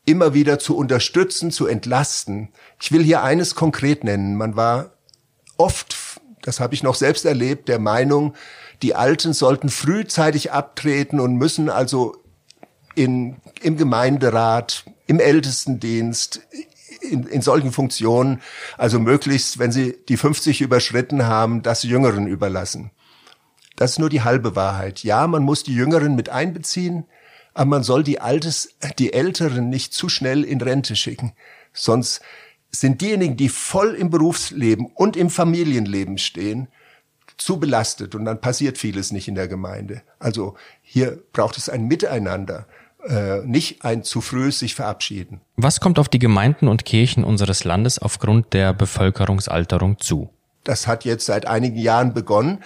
immer 0.05 0.33
wieder 0.33 0.59
zu 0.59 0.75
unterstützen, 0.75 1.51
zu 1.51 1.67
entlasten. 1.67 2.49
Ich 2.81 2.91
will 2.91 3.03
hier 3.03 3.23
eines 3.23 3.55
konkret 3.55 4.03
nennen. 4.03 4.35
Man 4.35 4.55
war 4.55 4.91
oft, 5.57 5.95
das 6.41 6.59
habe 6.59 6.73
ich 6.73 6.83
noch 6.83 6.95
selbst 6.95 7.25
erlebt, 7.25 7.69
der 7.69 7.79
Meinung, 7.79 8.33
die 8.81 8.95
Alten 8.95 9.33
sollten 9.33 9.69
frühzeitig 9.69 10.51
abtreten 10.51 11.19
und 11.19 11.35
müssen 11.35 11.69
also 11.69 12.17
in, 12.95 13.37
im 13.61 13.77
Gemeinderat, 13.77 14.83
im 15.07 15.19
Ältestendienst, 15.19 16.41
in, 17.01 17.23
in 17.23 17.41
solchen 17.41 17.71
Funktionen, 17.71 18.41
also 18.77 18.99
möglichst, 18.99 19.57
wenn 19.57 19.71
sie 19.71 19.97
die 20.09 20.17
50 20.17 20.61
überschritten 20.61 21.25
haben, 21.25 21.63
das 21.63 21.83
Jüngeren 21.83 22.27
überlassen. 22.27 22.91
Das 23.75 23.91
ist 23.91 23.99
nur 23.99 24.09
die 24.09 24.21
halbe 24.21 24.55
Wahrheit. 24.55 25.03
Ja, 25.03 25.27
man 25.27 25.43
muss 25.43 25.63
die 25.63 25.73
Jüngeren 25.73 26.15
mit 26.15 26.29
einbeziehen, 26.29 27.05
aber 27.53 27.69
man 27.69 27.83
soll 27.83 28.03
die 28.03 28.19
Altes, 28.19 28.75
die 28.99 29.13
Älteren 29.13 29.69
nicht 29.69 29.93
zu 29.93 30.09
schnell 30.09 30.43
in 30.43 30.61
Rente 30.61 30.95
schicken. 30.95 31.33
Sonst 31.71 32.21
sind 32.71 33.01
diejenigen, 33.01 33.37
die 33.37 33.49
voll 33.49 33.93
im 33.93 34.09
Berufsleben 34.09 34.87
und 34.95 35.15
im 35.15 35.29
Familienleben 35.29 36.17
stehen, 36.17 36.67
zu 37.37 37.59
belastet 37.59 38.15
und 38.15 38.25
dann 38.25 38.41
passiert 38.41 38.77
vieles 38.77 39.11
nicht 39.11 39.27
in 39.27 39.35
der 39.35 39.47
Gemeinde. 39.47 40.01
Also 40.19 40.55
hier 40.81 41.19
braucht 41.33 41.57
es 41.57 41.69
ein 41.69 41.87
Miteinander, 41.87 42.67
äh, 43.07 43.39
nicht 43.39 43.83
ein 43.83 44.03
zu 44.03 44.21
frühes 44.21 44.59
sich 44.59 44.75
verabschieden. 44.75 45.41
Was 45.55 45.79
kommt 45.79 45.99
auf 45.99 46.09
die 46.09 46.19
Gemeinden 46.19 46.67
und 46.67 46.85
Kirchen 46.85 47.23
unseres 47.23 47.63
Landes 47.63 47.99
aufgrund 47.99 48.53
der 48.53 48.73
Bevölkerungsalterung 48.73 49.99
zu? 49.99 50.29
Das 50.63 50.87
hat 50.87 51.05
jetzt 51.05 51.25
seit 51.25 51.45
einigen 51.45 51.77
Jahren 51.77 52.13
begonnen. 52.13 52.59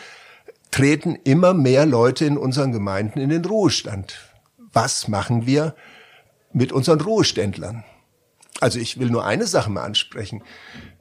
Treten 0.70 1.16
immer 1.24 1.54
mehr 1.54 1.86
Leute 1.86 2.26
in 2.26 2.38
unseren 2.38 2.72
Gemeinden 2.72 3.20
in 3.20 3.30
den 3.30 3.44
Ruhestand. 3.46 4.16
Was 4.80 5.08
machen 5.08 5.48
wir 5.48 5.74
mit 6.54 6.72
unseren 6.72 7.02
Ruheständlern? 7.02 7.84
Also 8.60 8.78
ich 8.78 9.00
will 9.00 9.10
nur 9.10 9.26
eine 9.26 9.48
Sache 9.48 9.72
mal 9.72 9.82
ansprechen. 9.84 10.44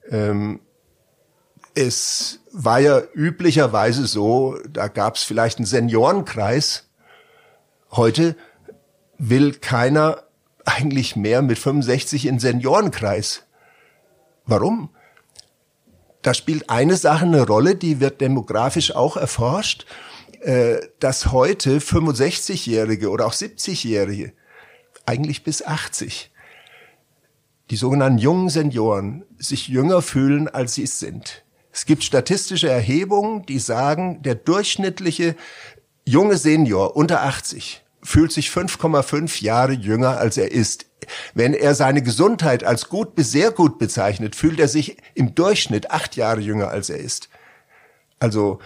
Ähm, 0.08 0.60
es 1.74 2.40
war 2.52 2.78
ja 2.78 3.02
üblicherweise 3.12 4.06
so, 4.06 4.56
da 4.66 4.88
gab 4.88 5.16
es 5.16 5.24
vielleicht 5.24 5.58
einen 5.58 5.66
Seniorenkreis. 5.66 6.88
Heute 7.92 8.34
will 9.18 9.52
keiner 9.52 10.22
eigentlich 10.64 11.14
mehr 11.14 11.42
mit 11.42 11.58
65 11.58 12.24
in 12.24 12.38
Seniorenkreis. 12.38 13.42
Warum? 14.46 14.88
Da 16.22 16.32
spielt 16.32 16.70
eine 16.70 16.96
Sache 16.96 17.26
eine 17.26 17.46
Rolle, 17.46 17.74
die 17.74 18.00
wird 18.00 18.22
demografisch 18.22 18.96
auch 18.96 19.18
erforscht, 19.18 19.84
äh, 20.42 20.78
dass 21.00 21.32
heute 21.32 21.78
65-Jährige 21.78 23.10
oder 23.10 23.26
auch 23.26 23.34
70-Jährige, 23.34 24.32
eigentlich 25.04 25.44
bis 25.44 25.64
80, 25.64 26.32
die 27.70 27.76
sogenannten 27.76 28.18
jungen 28.18 28.48
Senioren 28.48 29.24
sich 29.38 29.68
jünger 29.68 30.02
fühlen, 30.02 30.48
als 30.48 30.74
sie 30.74 30.84
es 30.84 30.98
sind. 30.98 31.44
Es 31.72 31.84
gibt 31.84 32.04
statistische 32.04 32.70
Erhebungen, 32.70 33.44
die 33.46 33.58
sagen, 33.58 34.22
der 34.22 34.34
durchschnittliche 34.34 35.36
junge 36.04 36.36
Senior 36.36 36.96
unter 36.96 37.22
80 37.22 37.82
fühlt 38.02 38.32
sich 38.32 38.48
5,5 38.48 39.42
Jahre 39.42 39.72
jünger, 39.72 40.18
als 40.18 40.36
er 40.36 40.52
ist. 40.52 40.86
Wenn 41.34 41.54
er 41.54 41.74
seine 41.74 42.02
Gesundheit 42.02 42.64
als 42.64 42.88
gut 42.88 43.14
bis 43.14 43.32
sehr 43.32 43.50
gut 43.50 43.78
bezeichnet, 43.78 44.36
fühlt 44.36 44.60
er 44.60 44.68
sich 44.68 44.96
im 45.14 45.34
Durchschnitt 45.34 45.90
acht 45.90 46.16
Jahre 46.16 46.40
jünger, 46.40 46.68
als 46.68 46.88
er 46.88 46.98
ist. 46.98 47.28
Also, 48.18 48.60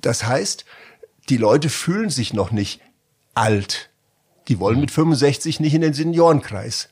das 0.00 0.26
heißt, 0.26 0.64
die 1.30 1.36
Leute 1.36 1.68
fühlen 1.68 2.10
sich 2.10 2.34
noch 2.34 2.50
nicht 2.50 2.80
alt. 3.34 3.90
Die 4.48 4.58
wollen 4.58 4.80
mit 4.80 4.90
65 4.90 5.60
nicht 5.60 5.74
in 5.74 5.80
den 5.80 5.94
Seniorenkreis. 5.94 6.88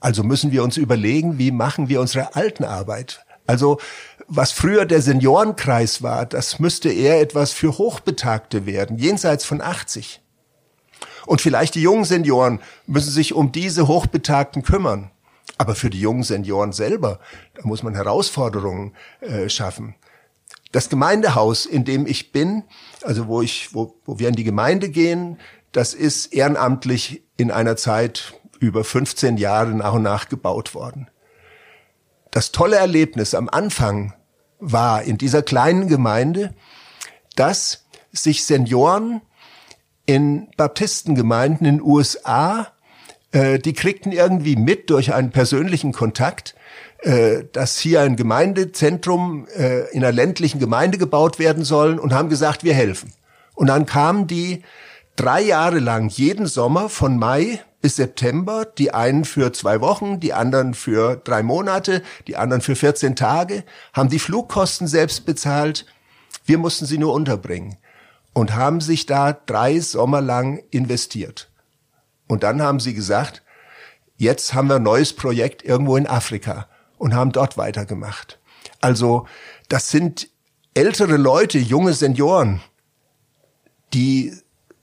Also 0.00 0.22
müssen 0.22 0.50
wir 0.50 0.62
uns 0.64 0.76
überlegen, 0.76 1.38
wie 1.38 1.52
machen 1.52 1.88
wir 1.88 2.00
unsere 2.00 2.34
Altenarbeit? 2.34 3.24
Also 3.46 3.78
was 4.26 4.50
früher 4.50 4.86
der 4.86 5.00
Seniorenkreis 5.00 6.02
war, 6.02 6.26
das 6.26 6.58
müsste 6.58 6.90
eher 6.90 7.20
etwas 7.20 7.52
für 7.52 7.78
Hochbetagte 7.78 8.66
werden, 8.66 8.98
jenseits 8.98 9.44
von 9.44 9.60
80. 9.60 10.20
Und 11.26 11.40
vielleicht 11.40 11.76
die 11.76 11.82
jungen 11.82 12.04
Senioren 12.04 12.60
müssen 12.86 13.10
sich 13.10 13.34
um 13.34 13.52
diese 13.52 13.86
Hochbetagten 13.86 14.62
kümmern. 14.62 15.10
Aber 15.58 15.74
für 15.74 15.90
die 15.90 16.00
jungen 16.00 16.24
Senioren 16.24 16.72
selber, 16.72 17.20
da 17.54 17.62
muss 17.64 17.82
man 17.82 17.94
Herausforderungen 17.94 18.94
äh, 19.20 19.48
schaffen. 19.48 19.94
Das 20.72 20.88
Gemeindehaus, 20.88 21.66
in 21.66 21.84
dem 21.84 22.06
ich 22.06 22.32
bin, 22.32 22.64
also 23.02 23.28
wo 23.28 23.42
ich, 23.42 23.74
wo, 23.74 23.98
wo 24.04 24.18
wir 24.18 24.28
in 24.28 24.34
die 24.34 24.44
Gemeinde 24.44 24.88
gehen, 24.88 25.38
das 25.72 25.94
ist 25.94 26.32
ehrenamtlich 26.32 27.22
in 27.36 27.50
einer 27.50 27.76
Zeit 27.76 28.34
über 28.58 28.84
15 28.84 29.36
Jahre 29.36 29.70
nach 29.70 29.94
und 29.94 30.02
nach 30.02 30.28
gebaut 30.28 30.74
worden. 30.74 31.08
Das 32.30 32.52
tolle 32.52 32.76
Erlebnis 32.76 33.34
am 33.34 33.48
Anfang 33.48 34.14
war 34.58 35.02
in 35.02 35.18
dieser 35.18 35.42
kleinen 35.42 35.88
Gemeinde, 35.88 36.54
dass 37.34 37.86
sich 38.12 38.44
Senioren 38.44 39.20
in 40.06 40.48
Baptistengemeinden 40.56 41.66
in 41.66 41.82
USA, 41.82 42.72
äh, 43.32 43.58
die 43.58 43.72
kriegten 43.72 44.12
irgendwie 44.12 44.56
mit 44.56 44.90
durch 44.90 45.12
einen 45.12 45.30
persönlichen 45.30 45.92
Kontakt, 45.92 46.54
äh, 47.02 47.44
dass 47.52 47.78
hier 47.78 48.00
ein 48.00 48.16
Gemeindezentrum 48.16 49.46
äh, 49.54 49.90
in 49.90 50.02
einer 50.02 50.12
ländlichen 50.12 50.58
Gemeinde 50.58 50.96
gebaut 50.98 51.38
werden 51.38 51.62
soll 51.62 51.98
und 51.98 52.14
haben 52.14 52.28
gesagt, 52.28 52.64
wir 52.64 52.74
helfen. 52.74 53.12
Und 53.54 53.66
dann 53.68 53.86
kamen 53.86 54.26
die 54.26 54.62
drei 55.14 55.42
Jahre 55.42 55.78
lang 55.78 56.08
jeden 56.08 56.46
Sommer 56.46 56.88
von 56.88 57.18
Mai 57.18 57.60
bis 57.82 57.96
September, 57.96 58.64
die 58.64 58.94
einen 58.94 59.24
für 59.24 59.52
zwei 59.52 59.80
Wochen, 59.80 60.20
die 60.20 60.32
anderen 60.32 60.74
für 60.74 61.16
drei 61.16 61.42
Monate, 61.42 62.02
die 62.26 62.36
anderen 62.36 62.62
für 62.62 62.74
14 62.74 63.14
Tage, 63.14 63.62
haben 63.92 64.08
die 64.08 64.18
Flugkosten 64.18 64.86
selbst 64.86 65.26
bezahlt. 65.26 65.86
Wir 66.44 66.58
mussten 66.58 66.86
sie 66.86 66.98
nur 66.98 67.12
unterbringen 67.12 67.76
und 68.32 68.54
haben 68.54 68.80
sich 68.80 69.06
da 69.06 69.32
drei 69.32 69.80
Sommer 69.80 70.22
lang 70.22 70.62
investiert. 70.70 71.50
Und 72.26 72.42
dann 72.42 72.62
haben 72.62 72.80
sie 72.80 72.94
gesagt, 72.94 73.42
jetzt 74.16 74.54
haben 74.54 74.68
wir 74.68 74.76
ein 74.76 74.82
neues 74.82 75.12
Projekt 75.12 75.62
irgendwo 75.62 75.96
in 75.96 76.06
Afrika 76.06 76.66
und 76.98 77.14
haben 77.14 77.32
dort 77.32 77.56
weitergemacht. 77.56 78.38
Also 78.80 79.26
das 79.68 79.90
sind 79.90 80.28
ältere 80.74 81.16
Leute, 81.16 81.58
junge 81.58 81.92
Senioren, 81.92 82.60
die 83.94 84.34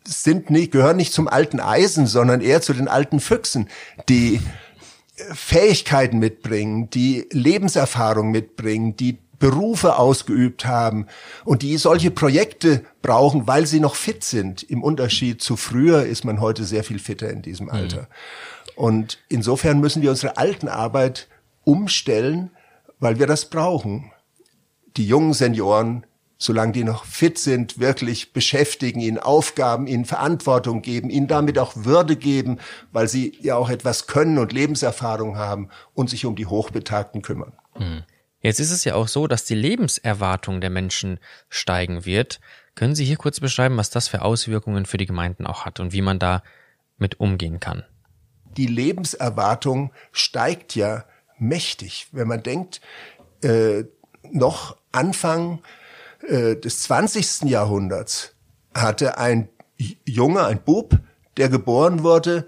sind 0.05 0.49
nicht, 0.49 0.71
gehören 0.71 0.97
nicht 0.97 1.13
zum 1.13 1.27
alten 1.27 1.59
Eisen, 1.59 2.07
sondern 2.07 2.41
eher 2.41 2.61
zu 2.61 2.73
den 2.73 2.87
alten 2.87 3.19
Füchsen, 3.19 3.69
die 4.09 4.41
Fähigkeiten 5.15 6.19
mitbringen, 6.19 6.89
die 6.89 7.27
Lebenserfahrung 7.31 8.31
mitbringen, 8.31 8.97
die 8.97 9.19
Berufe 9.39 9.97
ausgeübt 9.97 10.65
haben 10.65 11.07
und 11.43 11.61
die 11.61 11.77
solche 11.77 12.11
Projekte 12.11 12.83
brauchen, 13.01 13.45
weil 13.45 13.67
sie 13.67 13.79
noch 13.79 13.95
fit 13.95 14.23
sind. 14.23 14.63
Im 14.63 14.81
Unterschied 14.81 15.41
zu 15.41 15.57
früher 15.57 16.05
ist 16.05 16.23
man 16.23 16.39
heute 16.39 16.63
sehr 16.63 16.83
viel 16.83 16.99
fitter 16.99 17.29
in 17.29 17.41
diesem 17.41 17.67
mhm. 17.67 17.73
Alter. 17.73 18.01
Mhm. 18.01 18.07
Und 18.75 19.19
insofern 19.29 19.79
müssen 19.79 20.01
wir 20.01 20.09
unsere 20.09 20.37
alten 20.37 20.67
Arbeit 20.67 21.27
umstellen, 21.63 22.51
weil 22.99 23.19
wir 23.19 23.27
das 23.27 23.49
brauchen. 23.49 24.11
Die 24.97 25.07
jungen 25.07 25.33
Senioren 25.33 26.05
solange 26.43 26.73
die 26.73 26.83
noch 26.83 27.05
fit 27.05 27.39
sind, 27.39 27.79
wirklich 27.79 28.33
beschäftigen, 28.33 28.99
ihnen 28.99 29.17
Aufgaben, 29.17 29.87
ihnen 29.87 30.05
Verantwortung 30.05 30.81
geben, 30.81 31.09
ihnen 31.09 31.27
damit 31.27 31.57
auch 31.57 31.73
Würde 31.75 32.15
geben, 32.15 32.59
weil 32.91 33.07
sie 33.07 33.37
ja 33.41 33.55
auch 33.55 33.69
etwas 33.69 34.07
können 34.07 34.37
und 34.37 34.51
Lebenserfahrung 34.51 35.37
haben 35.37 35.69
und 35.93 36.09
sich 36.09 36.25
um 36.25 36.35
die 36.35 36.45
Hochbetagten 36.45 37.21
kümmern. 37.21 37.53
Hm. 37.75 38.03
Jetzt 38.41 38.59
ist 38.59 38.71
es 38.71 38.83
ja 38.83 38.95
auch 38.95 39.07
so, 39.07 39.27
dass 39.27 39.45
die 39.45 39.55
Lebenserwartung 39.55 40.59
der 40.59 40.69
Menschen 40.69 41.19
steigen 41.47 42.03
wird. 42.03 42.41
Können 42.75 42.93
Sie 42.93 43.05
hier 43.05 43.15
kurz 43.15 43.39
beschreiben, 43.39 43.77
was 43.77 43.89
das 43.89 44.09
für 44.09 44.21
Auswirkungen 44.21 44.85
für 44.85 44.97
die 44.97 45.05
Gemeinden 45.05 45.47
auch 45.47 45.63
hat 45.63 45.79
und 45.79 45.93
wie 45.93 46.01
man 46.01 46.19
da 46.19 46.43
mit 46.97 47.21
umgehen 47.21 47.61
kann? 47.61 47.85
Die 48.57 48.67
Lebenserwartung 48.67 49.93
steigt 50.11 50.75
ja 50.75 51.05
mächtig. 51.43 52.07
Wenn 52.11 52.27
man 52.27 52.43
denkt, 52.43 52.81
äh, 53.41 53.83
noch 54.31 54.77
Anfang 54.91 55.61
äh, 56.27 56.55
des 56.55 56.83
20. 56.83 57.43
Jahrhunderts 57.43 58.35
hatte 58.73 59.17
ein 59.17 59.49
Junge, 60.05 60.45
ein 60.45 60.61
Bub, 60.63 60.97
der 61.37 61.49
geboren 61.49 62.03
wurde, 62.03 62.47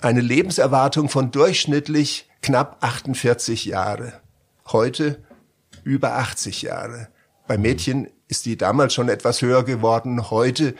eine 0.00 0.20
Lebenserwartung 0.20 1.08
von 1.08 1.30
durchschnittlich 1.30 2.28
knapp 2.40 2.78
48 2.80 3.66
Jahre. 3.66 4.20
Heute 4.66 5.22
über 5.84 6.14
80 6.14 6.62
Jahre. 6.62 7.08
Bei 7.46 7.56
Mädchen 7.58 8.08
ist 8.28 8.46
die 8.46 8.56
damals 8.56 8.94
schon 8.94 9.08
etwas 9.08 9.42
höher 9.42 9.64
geworden, 9.64 10.30
heute 10.30 10.74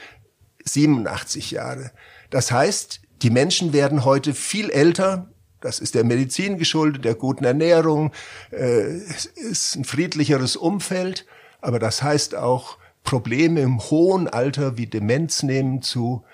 87 0.64 1.50
Jahre. 1.50 1.92
Das 2.30 2.50
heißt, 2.50 3.00
die 3.22 3.30
Menschen 3.30 3.72
werden 3.72 4.04
heute 4.04 4.34
viel 4.34 4.70
älter. 4.70 5.30
Das 5.62 5.78
ist 5.78 5.94
der 5.94 6.04
Medizin 6.04 6.58
geschuldet, 6.58 7.04
der 7.04 7.14
guten 7.14 7.44
Ernährung, 7.44 8.12
äh, 8.50 8.82
es 8.82 9.26
ist 9.26 9.76
ein 9.76 9.84
friedlicheres 9.84 10.56
Umfeld. 10.56 11.24
Aber 11.60 11.78
das 11.78 12.02
heißt 12.02 12.34
auch, 12.34 12.76
Probleme 13.04 13.60
im 13.60 13.80
hohen 13.80 14.28
Alter 14.28 14.76
wie 14.76 14.86
Demenz 14.86 15.42
nehmen 15.42 15.80
zu. 15.80 16.24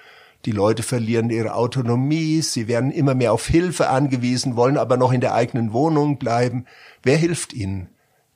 Die 0.44 0.52
Leute 0.52 0.82
verlieren 0.82 1.30
ihre 1.30 1.54
Autonomie, 1.54 2.40
sie 2.42 2.68
werden 2.68 2.90
immer 2.90 3.14
mehr 3.14 3.32
auf 3.32 3.46
Hilfe 3.46 3.88
angewiesen, 3.88 4.56
wollen 4.56 4.78
aber 4.78 4.96
noch 4.96 5.12
in 5.12 5.20
der 5.20 5.34
eigenen 5.34 5.72
Wohnung 5.72 6.18
bleiben. 6.18 6.64
Wer 7.02 7.16
hilft 7.16 7.52
ihnen? 7.52 7.88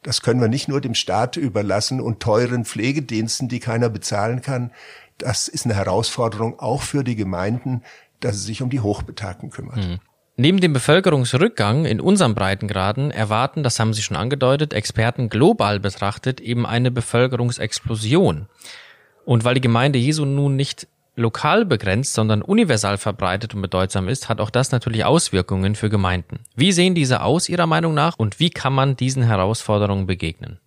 Das 0.03 0.21
können 0.21 0.41
wir 0.41 0.49
nicht 0.49 0.69
nur 0.69 0.81
dem 0.81 0.95
Staat 0.95 1.37
überlassen 1.37 2.01
und 2.01 2.21
teuren 2.21 2.65
Pflegediensten, 2.65 3.49
die 3.49 3.61
keiner 3.61 3.89
bezahlen 3.89 4.43
kann. 4.43 4.73
Das 5.17 5.47
ist 5.47 5.65
eine 5.65 5.77
Herausforderung 5.77 6.59
auch 6.59 6.83
für 6.83 7.05
die 7.05 7.15
Gemeinden, 7.15 7.83
dass 8.19 8.39
sie 8.39 8.47
sich 8.47 8.63
um 8.63 8.71
die 8.71 8.81
Hochbetagten 8.81 9.51
kümmern. 9.51 9.93
Mhm. 9.93 10.01
Neben 10.37 10.61
dem 10.61 10.73
Bevölkerungsrückgang 10.73 11.85
in 11.85 12.01
unseren 12.01 12.35
Breitengraden 12.35 13.11
erwarten, 13.11 13.63
das 13.63 13.79
haben 13.79 13.93
Sie 13.93 14.03
schon 14.03 14.17
angedeutet, 14.17 14.73
Experten 14.73 15.29
global 15.29 15.79
betrachtet 15.79 16.41
eben 16.41 16.65
eine 16.65 16.91
Bevölkerungsexplosion. 16.91 18.47
Und 19.27 19.45
weil 19.45 19.55
die 19.55 19.61
Gemeinde 19.61 19.99
Jesu 19.99 20.25
nun 20.25 20.57
nicht 20.57 20.89
lokal 21.17 21.67
begrenzt, 21.67 22.15
sondern 22.15 22.41
universal 22.41 22.97
verbreitet 22.97 23.55
und 23.55 23.61
bedeutsam 23.61 24.09
ist, 24.09 24.31
hat 24.31 24.41
auch 24.41 24.49
das 24.49 24.73
natürlich 24.73 25.05
Auswirkungen 25.05 25.75
für 25.75 25.91
Gemeinden. 25.91 26.41
Wie 26.57 26.73
sehen 26.73 26.95
diese 26.95 27.23
aus 27.23 27.51
Ihrer 27.51 27.67
Meinung 27.67 27.93
nach 27.93 28.19
und 28.19 28.41
wie 28.41 28.49
kann 28.49 28.73
man 28.73 28.97
diesen 28.97 29.23
Herausforderungen 29.23 30.07
begegnen? 30.07 30.59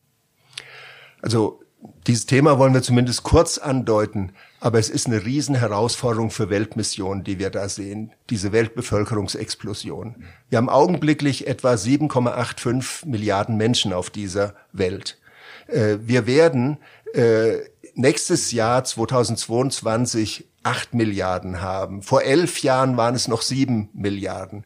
Also 1.24 1.60
dieses 2.06 2.28
Thema 2.28 2.60
wollen 2.60 2.76
wir 2.76 2.84
zumindest 2.84 3.24
kurz 3.24 3.58
andeuten, 3.58 4.34
aber 4.66 4.80
es 4.80 4.90
ist 4.90 5.06
eine 5.06 5.24
Riesenherausforderung 5.24 6.32
für 6.32 6.50
Weltmissionen, 6.50 7.24
die 7.24 7.38
wir 7.38 7.52
da 7.52 7.70
sehen, 7.70 8.14
diese 8.32 8.52
Weltbevölkerungsexplosion. 8.52 10.26
Wir 10.50 10.58
haben 10.58 10.70
augenblicklich 10.70 11.46
etwa 11.46 11.74
7,85 11.74 13.08
Milliarden 13.08 13.58
Menschen 13.58 13.94
auf 13.94 14.10
dieser 14.10 14.56
Welt. 14.72 15.20
Äh, 15.68 15.98
wir 16.02 16.26
werden 16.26 16.80
äh, 17.14 17.58
nächstes 17.94 18.52
Jahr 18.54 18.84
2022 18.84 20.48
acht 20.64 20.96
Milliarden 20.96 21.62
haben. 21.62 22.02
Vor 22.02 22.24
elf 22.24 22.64
Jahren 22.64 22.98
waren 22.98 23.14
es 23.14 23.28
noch 23.28 23.44
sieben 23.44 23.90
Milliarden. 23.94 24.64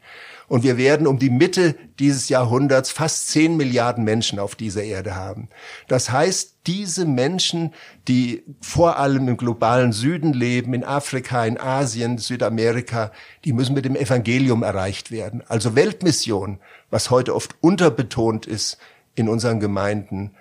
Und 0.50 0.64
wir 0.64 0.78
werden 0.78 1.06
um 1.06 1.20
die 1.20 1.30
Mitte 1.30 1.76
dieses 2.00 2.28
Jahrhunderts 2.28 2.90
fast 2.90 3.30
zehn 3.30 3.56
Milliarden 3.56 4.04
Menschen 4.04 4.40
auf 4.40 4.56
dieser 4.56 4.84
Erde 4.84 5.16
haben. 5.16 5.48
Das 5.88 6.12
heißt, 6.12 6.56
diese 6.66 7.06
Menschen, 7.06 7.74
die 8.08 8.44
vor 8.60 8.98
allem 8.98 9.28
im 9.28 9.38
globalen 9.38 9.94
Süden 9.94 10.34
leben, 10.34 10.74
in 10.74 10.84
Afrika, 10.84 11.46
in 11.46 11.60
Asien, 11.60 12.18
Südamerika, 12.18 13.12
die 13.46 13.54
müssen 13.54 13.76
mit 13.76 13.86
dem 13.86 13.96
Evangelium 13.96 14.64
erreicht 14.64 15.12
werden. 15.12 15.44
Also 15.48 15.76
Weltmission, 15.76 16.60
was 16.90 17.12
heute 17.12 17.36
oft 17.36 17.56
unterbetont 17.62 18.48
ist 18.48 18.80
in 19.14 19.30
unseren 19.30 19.60
Gemeinden. 19.60 20.32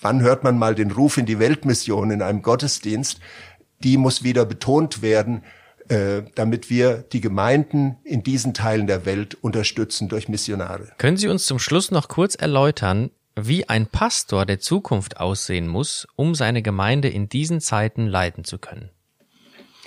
Wann 0.00 0.22
hört 0.22 0.42
man 0.42 0.58
mal 0.58 0.74
den 0.74 0.90
Ruf 0.90 1.18
in 1.18 1.26
die 1.26 1.38
Weltmission 1.38 2.10
in 2.10 2.20
einem 2.20 2.42
Gottesdienst? 2.42 3.20
Die 3.84 3.96
muss 3.96 4.24
wieder 4.24 4.44
betont 4.44 5.02
werden 5.02 5.44
äh, 5.88 6.22
damit 6.34 6.70
wir 6.70 7.04
die 7.12 7.20
Gemeinden 7.20 7.96
in 8.04 8.22
diesen 8.22 8.54
Teilen 8.54 8.86
der 8.86 9.06
Welt 9.06 9.36
unterstützen 9.40 10.08
durch 10.08 10.28
Missionare. 10.28 10.92
Können 10.98 11.16
Sie 11.16 11.28
uns 11.28 11.46
zum 11.46 11.58
Schluss 11.58 11.90
noch 11.90 12.08
kurz 12.08 12.34
erläutern, 12.34 13.10
wie 13.36 13.68
ein 13.68 13.86
Pastor 13.86 14.46
der 14.46 14.58
Zukunft 14.58 15.18
aussehen 15.18 15.68
muss, 15.68 16.06
um 16.16 16.34
seine 16.34 16.62
Gemeinde 16.62 17.08
in 17.08 17.28
diesen 17.28 17.60
Zeiten 17.60 18.06
leiten 18.06 18.44
zu 18.44 18.58
können? 18.58 18.90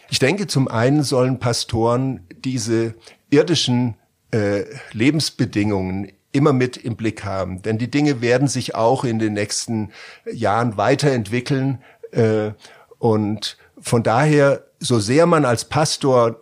Ich 0.09 0.19
denke, 0.19 0.47
zum 0.47 0.67
einen 0.67 1.03
sollen 1.03 1.39
Pastoren 1.39 2.27
diese 2.43 2.95
irdischen 3.29 3.95
äh, 4.31 4.63
Lebensbedingungen 4.91 6.11
immer 6.31 6.53
mit 6.53 6.77
im 6.77 6.95
Blick 6.95 7.23
haben, 7.25 7.61
denn 7.61 7.77
die 7.77 7.91
Dinge 7.91 8.21
werden 8.21 8.47
sich 8.47 8.75
auch 8.75 9.03
in 9.03 9.19
den 9.19 9.33
nächsten 9.33 9.91
Jahren 10.31 10.77
weiterentwickeln 10.77 11.81
äh, 12.11 12.51
und 12.99 13.57
von 13.79 14.03
daher 14.03 14.65
so 14.81 14.99
sehr 14.99 15.25
man 15.27 15.45
als 15.45 15.65
Pastor 15.65 16.41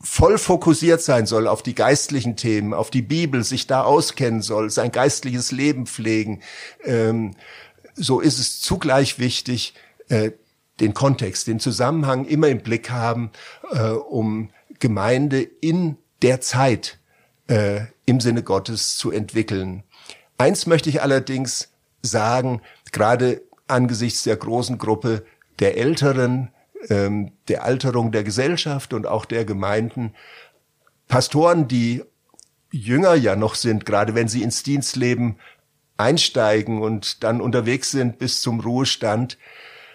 voll 0.00 0.38
fokussiert 0.38 1.02
sein 1.02 1.26
soll 1.26 1.48
auf 1.48 1.62
die 1.62 1.74
geistlichen 1.74 2.36
Themen, 2.36 2.72
auf 2.72 2.90
die 2.90 3.02
Bibel, 3.02 3.42
sich 3.42 3.66
da 3.66 3.82
auskennen 3.82 4.42
soll, 4.42 4.70
sein 4.70 4.92
geistliches 4.92 5.50
Leben 5.50 5.86
pflegen, 5.86 6.40
ähm, 6.84 7.34
so 7.94 8.20
ist 8.20 8.38
es 8.38 8.60
zugleich 8.60 9.18
wichtig, 9.18 9.74
äh, 10.08 10.32
den 10.80 10.94
Kontext, 10.94 11.46
den 11.46 11.60
Zusammenhang 11.60 12.26
immer 12.26 12.48
im 12.48 12.60
Blick 12.60 12.90
haben, 12.90 13.30
äh, 13.70 13.90
um 13.90 14.50
Gemeinde 14.80 15.42
in 15.42 15.96
der 16.22 16.40
Zeit 16.40 16.98
äh, 17.48 17.82
im 18.06 18.20
Sinne 18.20 18.42
Gottes 18.42 18.96
zu 18.96 19.10
entwickeln. 19.10 19.84
Eins 20.36 20.66
möchte 20.66 20.88
ich 20.88 21.00
allerdings 21.00 21.70
sagen, 22.02 22.60
gerade 22.92 23.42
angesichts 23.68 24.24
der 24.24 24.36
großen 24.36 24.78
Gruppe 24.78 25.24
der 25.60 25.78
Älteren, 25.78 26.50
ähm, 26.88 27.32
der 27.48 27.64
Alterung 27.64 28.12
der 28.12 28.24
Gesellschaft 28.24 28.92
und 28.92 29.06
auch 29.06 29.24
der 29.24 29.44
Gemeinden. 29.44 30.14
Pastoren, 31.08 31.68
die 31.68 32.02
jünger 32.70 33.14
ja 33.14 33.36
noch 33.36 33.54
sind, 33.54 33.86
gerade 33.86 34.14
wenn 34.14 34.28
sie 34.28 34.42
ins 34.42 34.62
Dienstleben 34.62 35.36
einsteigen 35.96 36.82
und 36.82 37.22
dann 37.22 37.40
unterwegs 37.40 37.90
sind 37.90 38.18
bis 38.18 38.42
zum 38.42 38.60
Ruhestand, 38.60 39.38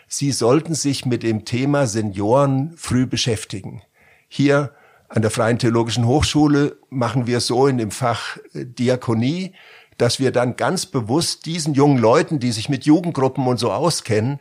sie 0.08 0.32
sollten 0.32 0.73
sich 0.73 1.06
mit 1.06 1.23
dem 1.23 1.45
Thema 1.45 1.88
Senioren 1.88 2.73
früh 2.78 3.06
beschäftigen. 3.06 3.82
Hier 4.30 4.73
an 5.10 5.21
der 5.21 5.32
Freien 5.32 5.60
Theologischen 5.60 6.06
Hochschule 6.06 6.78
machen 6.89 7.28
wir 7.28 7.39
so 7.39 7.67
in 7.67 7.78
dem 7.78 7.91
Fach 7.91 8.38
äh, 8.54 8.65
Diakonie, 8.65 9.54
dass 9.97 10.19
wir 10.19 10.32
dann 10.32 10.56
ganz 10.56 10.86
bewusst 10.86 11.45
diesen 11.45 11.73
jungen 11.73 11.97
Leuten, 11.97 12.39
die 12.39 12.52
sich 12.52 12.69
mit 12.69 12.86
Jugendgruppen 12.86 13.45
und 13.47 13.58
so 13.58 13.71
auskennen, 13.71 14.39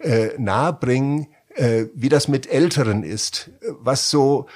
äh, 0.00 0.30
nahebringen, 0.36 1.28
äh, 1.58 1.86
wie 1.94 2.08
das 2.08 2.28
mit 2.28 2.50
Älteren 2.50 3.02
ist, 3.02 3.50
was 3.80 4.10
so 4.10 4.46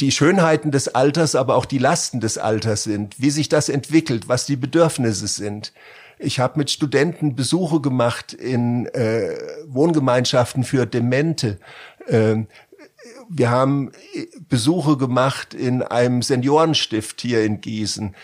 die 0.00 0.12
Schönheiten 0.12 0.70
des 0.70 0.94
Alters, 0.94 1.34
aber 1.34 1.56
auch 1.56 1.64
die 1.64 1.78
Lasten 1.78 2.20
des 2.20 2.38
Alters 2.38 2.84
sind, 2.84 3.20
wie 3.20 3.30
sich 3.30 3.48
das 3.48 3.68
entwickelt, 3.68 4.28
was 4.28 4.46
die 4.46 4.56
Bedürfnisse 4.56 5.26
sind. 5.26 5.72
Ich 6.18 6.38
habe 6.38 6.58
mit 6.58 6.70
Studenten 6.70 7.34
Besuche 7.34 7.80
gemacht 7.80 8.32
in 8.32 8.86
äh, 8.86 9.36
Wohngemeinschaften 9.66 10.62
für 10.62 10.86
Demente. 10.86 11.58
Äh, 12.06 12.44
wir 13.28 13.50
haben 13.50 13.90
Besuche 14.48 14.96
gemacht 14.96 15.54
in 15.54 15.82
einem 15.82 16.22
Seniorenstift 16.22 17.20
hier 17.20 17.44
in 17.44 17.60
Gießen. 17.60 18.14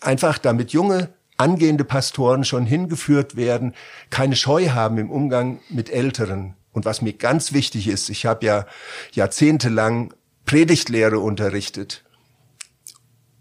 Einfach 0.00 0.38
damit 0.38 0.72
junge 0.72 1.10
angehende 1.36 1.84
Pastoren 1.84 2.44
schon 2.44 2.64
hingeführt 2.64 3.36
werden, 3.36 3.74
keine 4.10 4.36
Scheu 4.36 4.70
haben 4.70 4.98
im 4.98 5.10
Umgang 5.10 5.58
mit 5.68 5.90
Älteren. 5.90 6.54
Und 6.76 6.84
was 6.84 7.00
mir 7.00 7.14
ganz 7.14 7.54
wichtig 7.54 7.88
ist, 7.88 8.10
ich 8.10 8.26
habe 8.26 8.44
ja 8.44 8.66
jahrzehntelang 9.12 10.12
Predigtlehre 10.44 11.18
unterrichtet. 11.18 12.04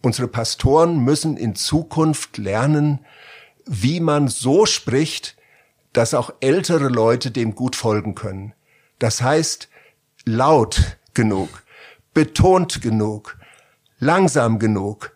Unsere 0.01 0.29
Pastoren 0.29 0.99
müssen 0.99 1.35
in 1.35 1.53
Zukunft 1.53 2.37
lernen, 2.37 3.05
wie 3.65 3.99
man 3.99 4.29
so 4.29 4.65
spricht, 4.65 5.35
dass 5.91 6.13
auch 6.13 6.31
ältere 6.39 6.87
Leute 6.87 7.29
dem 7.29 7.55
gut 7.55 7.75
folgen 7.75 8.15
können. 8.15 8.53
Das 8.99 9.21
heißt, 9.21 9.67
laut 10.23 10.97
genug, 11.13 11.63
betont 12.13 12.81
genug, 12.81 13.37
langsam 13.99 14.59
genug, 14.59 15.13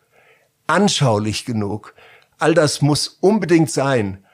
anschaulich 0.68 1.46
genug. 1.46 1.94
All 2.38 2.54
das 2.54 2.82
muss 2.82 3.08
unbedingt 3.08 3.72
sein, 3.72 4.26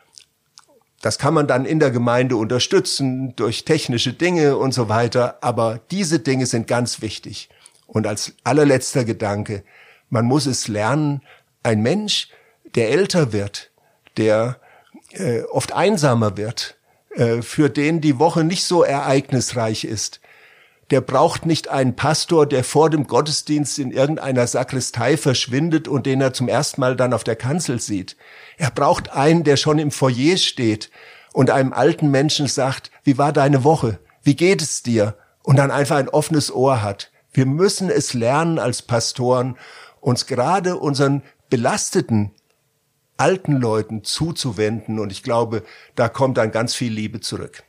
das 1.06 1.20
kann 1.20 1.36
man 1.36 1.46
dann 1.46 1.66
in 1.66 1.80
der 1.80 1.92
Gemeinde 1.92 2.36
unterstützen 2.36 3.36
durch 3.36 3.64
technische 3.64 4.12
Dinge 4.12 4.58
und 4.58 4.74
so 4.74 4.90
weiter. 4.90 5.38
Aber 5.42 5.80
diese 5.92 6.18
Dinge 6.18 6.48
sind 6.48 6.66
ganz 6.66 7.00
wichtig. 7.00 7.48
Und 7.86 8.08
als 8.08 8.34
allerletzter 8.44 9.06
Gedanke, 9.06 9.64
man 10.10 10.26
muss 10.26 10.48
es 10.48 10.68
lernen, 10.68 11.22
ein 11.62 11.84
Mensch, 11.84 12.30
der 12.74 12.90
älter 12.90 13.34
wird, 13.34 13.70
der 14.18 14.60
äh, 15.12 15.42
oft 15.44 15.74
einsamer 15.74 16.38
wird, 16.38 16.76
äh, 17.12 17.44
für 17.44 17.70
den 17.70 18.02
die 18.02 18.18
Woche 18.18 18.44
nicht 18.44 18.66
so 18.66 18.82
ereignisreich 18.82 19.84
ist, 19.84 20.22
der 20.90 21.02
braucht 21.02 21.46
nicht 21.46 21.68
einen 21.68 21.96
Pastor, 21.96 22.48
der 22.48 22.64
vor 22.64 22.90
dem 22.90 23.06
Gottesdienst 23.06 23.78
in 23.78 23.92
irgendeiner 23.92 24.48
Sakristei 24.48 25.18
verschwindet 25.18 25.88
und 25.88 26.08
den 26.08 26.20
er 26.22 26.34
zum 26.34 26.48
ersten 26.48 26.82
Mal 26.82 26.96
dann 26.96 27.14
auf 27.14 27.24
der 27.24 27.36
Kanzel 27.36 27.80
sieht. 27.80 28.18
Er 28.58 28.72
braucht 28.72 29.12
einen, 29.12 29.44
der 29.44 29.58
schon 29.58 29.80
im 29.80 29.92
Foyer 29.92 30.38
steht 30.38 30.90
und 31.34 31.50
einem 31.50 31.74
alten 31.74 32.10
Menschen 32.10 32.48
sagt, 32.48 32.92
wie 33.04 33.18
war 33.18 33.34
deine 33.34 33.64
Woche? 33.64 34.00
Wie 34.24 34.36
geht 34.36 34.62
es 34.62 34.82
dir? 34.82 35.18
Und 35.44 35.58
dann 35.58 35.70
einfach 35.70 35.98
ein 35.98 36.10
offenes 36.10 36.52
Ohr 36.52 36.82
hat. 36.82 37.12
Wir 37.32 37.46
müssen 37.46 37.90
es 37.90 38.14
lernen 38.14 38.58
als 38.58 38.82
Pastoren, 38.82 39.58
uns 40.00 40.26
gerade 40.26 40.78
unseren 40.78 41.22
belasteten 41.50 42.32
alten 43.18 43.58
Leuten 43.58 44.04
zuzuwenden. 44.04 45.00
Und 45.00 45.12
ich 45.12 45.22
glaube, 45.22 45.64
da 45.96 46.08
kommt 46.08 46.38
dann 46.38 46.52
ganz 46.52 46.74
viel 46.74 46.92
Liebe 46.92 47.20
zurück. 47.20 47.65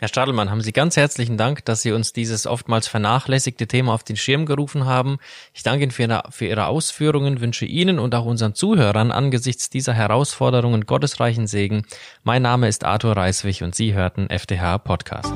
Herr 0.00 0.08
Stadelmann, 0.08 0.50
haben 0.50 0.62
Sie 0.62 0.72
ganz 0.72 0.96
herzlichen 0.96 1.36
Dank, 1.36 1.62
dass 1.66 1.82
Sie 1.82 1.92
uns 1.92 2.14
dieses 2.14 2.46
oftmals 2.46 2.88
vernachlässigte 2.88 3.66
Thema 3.66 3.92
auf 3.92 4.02
den 4.02 4.16
Schirm 4.16 4.46
gerufen 4.46 4.86
haben. 4.86 5.18
Ich 5.52 5.62
danke 5.62 5.82
Ihnen 5.82 5.90
für 5.90 6.04
Ihre, 6.04 6.22
für 6.30 6.46
Ihre 6.46 6.68
Ausführungen, 6.68 7.42
wünsche 7.42 7.66
Ihnen 7.66 7.98
und 7.98 8.14
auch 8.14 8.24
unseren 8.24 8.54
Zuhörern 8.54 9.12
angesichts 9.12 9.68
dieser 9.68 9.92
Herausforderungen 9.92 10.86
gottesreichen 10.86 11.46
Segen. 11.46 11.84
Mein 12.22 12.40
Name 12.40 12.66
ist 12.66 12.82
Arthur 12.82 13.14
Reiswig 13.14 13.62
und 13.62 13.74
Sie 13.74 13.92
hörten 13.92 14.30
FDH 14.30 14.78
Podcast. 14.78 15.34